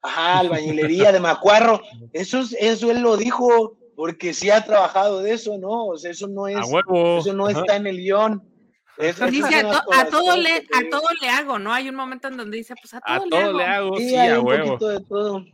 [0.00, 1.80] Ajá, albañilería de macuarro.
[2.12, 5.86] Eso, es- eso él lo dijo porque sí ha trabajado de eso, ¿no?
[5.86, 7.18] O sea, eso no es, A huevo.
[7.18, 7.60] eso no Ajá.
[7.60, 8.42] está en el guion.
[8.96, 11.58] Es- esas Dice, son a, to- a cosas todo que le, a todo le hago,
[11.58, 11.72] ¿no?
[11.72, 14.16] Hay un momento en donde dice, pues a todo, A todo le hago, Sí, sí,
[14.16, 14.66] hay a un huevo.
[14.78, 15.44] poquito de todo.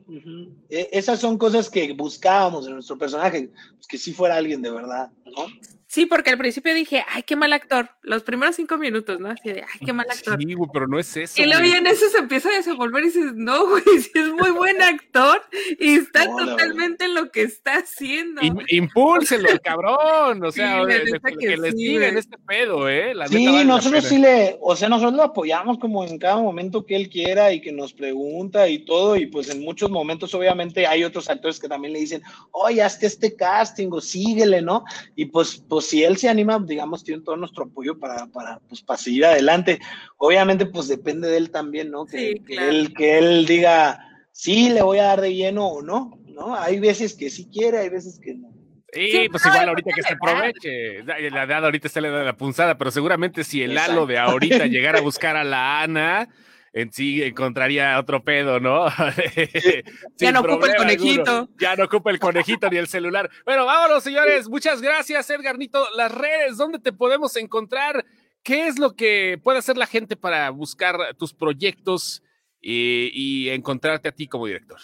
[0.69, 4.71] E- Esas son cosas que buscábamos en nuestro personaje, pues que sí fuera alguien de
[4.71, 5.47] verdad, ¿no?
[5.93, 7.91] Sí, porque al principio dije, ay, qué mal actor.
[8.03, 9.29] Los primeros cinco minutos, ¿no?
[9.31, 10.39] Así de, ay, qué mal actor.
[10.41, 11.43] Sí, güey, pero no es eso.
[11.43, 14.51] Y luego en eso se empieza a desenvolver y dices, no, güey, sí es muy
[14.53, 15.43] buen actor
[15.81, 18.41] y está No, totalmente en lo que está haciendo.
[18.41, 20.45] Im- Impúlselo, el cabrón.
[20.45, 22.19] O sea, Sí, la de- neta de- que que le sí, sigan güey.
[22.21, 23.13] este pedo, ¿eh?
[23.13, 26.87] La Sí, vale nosotros sí le, o sea, nosotros lo apoyamos como en cada momento
[26.87, 30.87] que él quiera y que nos pregunta y todo, y pues en muchos momentos obviamente
[30.87, 32.23] hay otros actores que también le dicen,
[32.53, 34.85] oye, hazte este casting o síguele, ¿no?
[35.17, 38.83] Y pues, pues si él se anima, digamos, tiene todo nuestro apoyo para, para, pues,
[38.83, 39.81] para seguir adelante.
[40.19, 42.07] Obviamente, pues depende de él también, ¿no?
[42.07, 42.71] Que, Sí, que claro.
[42.71, 43.99] él, que él diga,
[44.33, 46.55] sí, le voy a dar de lleno o no, ¿no?
[46.57, 48.49] Hay veces que sí quiere, hay veces que no.
[48.93, 51.03] Sí, Sí, pues igual y ahorita que se aproveche.
[51.05, 53.93] La edad ahorita está le da la punzada, pero seguramente si el Exacto.
[53.93, 56.29] Lalo de ahorita llegara a buscar a la Ana,
[56.73, 58.87] en sí encontraría otro pedo, ¿no?
[60.17, 61.31] Ya no ocupa el conejito.
[61.31, 61.49] alguno.
[61.59, 63.31] Ya no ocupa el conejito ni el celular.
[63.45, 64.49] Bueno, vámonos, señores.
[64.49, 65.85] Muchas gracias, Edgar Nito.
[65.97, 68.05] Las redes, ¿dónde te podemos encontrar?
[68.43, 72.23] ¿Qué es lo que puede hacer la gente para buscar tus proyectos
[72.61, 74.79] y, y encontrarte a ti como director?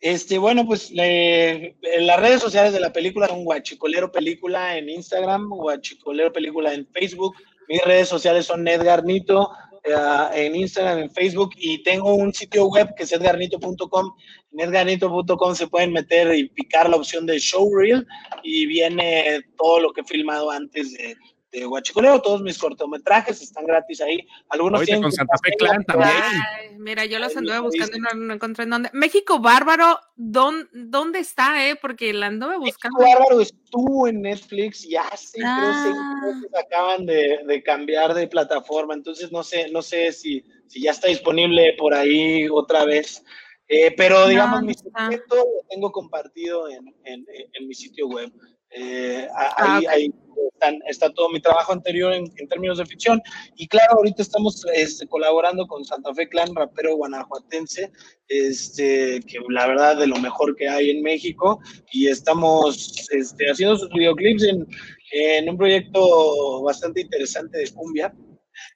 [0.00, 4.88] Este, bueno, pues le- en las redes sociales de la película son Guachicolero Película en
[4.88, 7.36] Instagram, Guachicolero Película en Facebook.
[7.68, 9.50] Mis redes sociales son Edgar Nito
[9.90, 14.12] eh, en Instagram, en Facebook y tengo un sitio web que es edgarnito.com.
[14.52, 18.06] En edgarnito.com se pueden meter y picar la opción de Showreel
[18.42, 21.16] y viene todo lo que he filmado antes de,
[21.52, 22.20] de Guachicolero.
[22.22, 24.26] Todos mis cortometrajes están gratis ahí.
[24.48, 26.12] Algunos tienen con que Santa Fe Clan la también.
[26.58, 28.90] Ay, mira, yo los anduve buscando y no, no encontré en dónde.
[28.92, 31.76] México Bárbaro, ¿dón- ¿dónde está, eh?
[31.80, 32.98] Porque la anduve buscando.
[32.98, 36.60] México Bárbaro estuvo en Netflix y hace creo seis Ah.
[36.66, 41.08] acaban de, de cambiar de plataforma, entonces no sé, no sé si, si ya está
[41.08, 43.24] disponible por ahí otra vez.
[43.72, 48.32] Eh, pero digamos, no mi secreto lo tengo compartido en, en- en mi sitio web.
[48.70, 49.92] Eh, Ah, ahí, ok.
[49.92, 50.14] ahí
[50.52, 53.20] están- está todo mi trabajo anterior en, en términos de ficción.
[53.56, 57.90] Y claro, ahorita estamos este, colaborando con Santa Fe Clan, rapero guanajuatense,
[58.28, 61.60] este, que la verdad de lo mejor que hay en México.
[61.92, 64.66] Y estamos este, haciendo sus videoclips en,
[65.12, 68.14] en un proyecto bastante interesante de cumbia.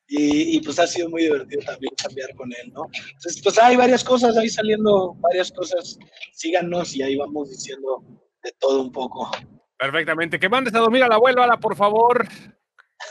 [0.09, 2.87] Y, y, pues ha sido muy divertido también cambiar con él, ¿no?
[2.95, 5.99] Entonces, pues hay varias cosas ahí saliendo, varias cosas.
[6.33, 8.03] Síganos y ahí vamos diciendo
[8.43, 9.31] de todo un poco.
[9.90, 10.39] Perfectamente.
[10.39, 12.27] Que mandes a dormir al abuelo, Ala, por favor.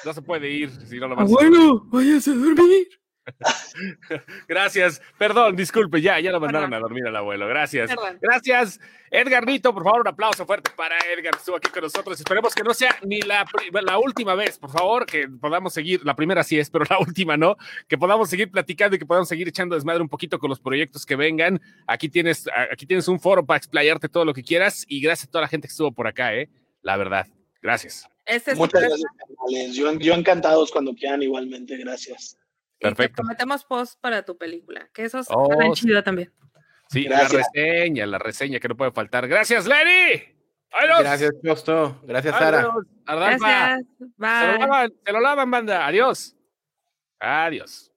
[0.06, 2.88] No se puede ir si no lo vas a Abuelo, váyase a dormir.
[4.48, 5.02] Gracias.
[5.18, 6.84] Perdón, disculpe, ya, ya lo mandaron Perdón.
[6.84, 7.48] a dormir al abuelo.
[7.48, 7.90] Gracias.
[7.90, 8.18] Perdón.
[8.22, 8.80] Gracias,
[9.12, 9.74] Edgar Nito.
[9.74, 11.36] Por favor, un aplauso fuerte para Edgar.
[11.36, 12.20] Estuvo aquí con nosotros.
[12.20, 13.46] Esperemos que no sea ni la,
[13.82, 16.02] la última vez, por favor, que podamos seguir.
[16.04, 17.56] La primera sí es, pero la última no.
[17.88, 21.06] Que podamos seguir platicando y que podamos seguir echando desmadre un poquito con los proyectos
[21.06, 21.62] que vengan.
[21.88, 24.86] Aquí tienes, aquí tienes un foro para explayarte todo lo que quieras.
[24.88, 26.50] Y gracias a toda la gente que estuvo por acá, ¿eh?
[26.84, 27.26] La verdad.
[27.62, 28.08] Gracias.
[28.26, 29.76] Este es Muchas gracias, canales.
[29.76, 31.76] Yo, yo encantados cuando quieran igualmente.
[31.78, 32.38] Gracias.
[32.80, 33.16] y te Perfecto.
[33.24, 35.82] prometemos post para tu película, que eso es Oh, sí.
[35.86, 36.32] chido también.
[36.90, 37.32] Sí, Gracias.
[37.34, 39.28] la reseña, la reseña que no puede faltar.
[39.28, 40.22] Gracias, Lenny.
[40.72, 41.00] Adiós.
[41.00, 42.02] Gracias, Costo.
[42.04, 42.62] Gracias, Sara.
[42.62, 42.80] Gracias.
[43.08, 43.20] Se lo
[44.18, 44.60] Bye.
[44.60, 45.88] lavan, se lo lavan, banda.
[45.88, 46.36] Adiós.
[47.20, 47.93] Adiós.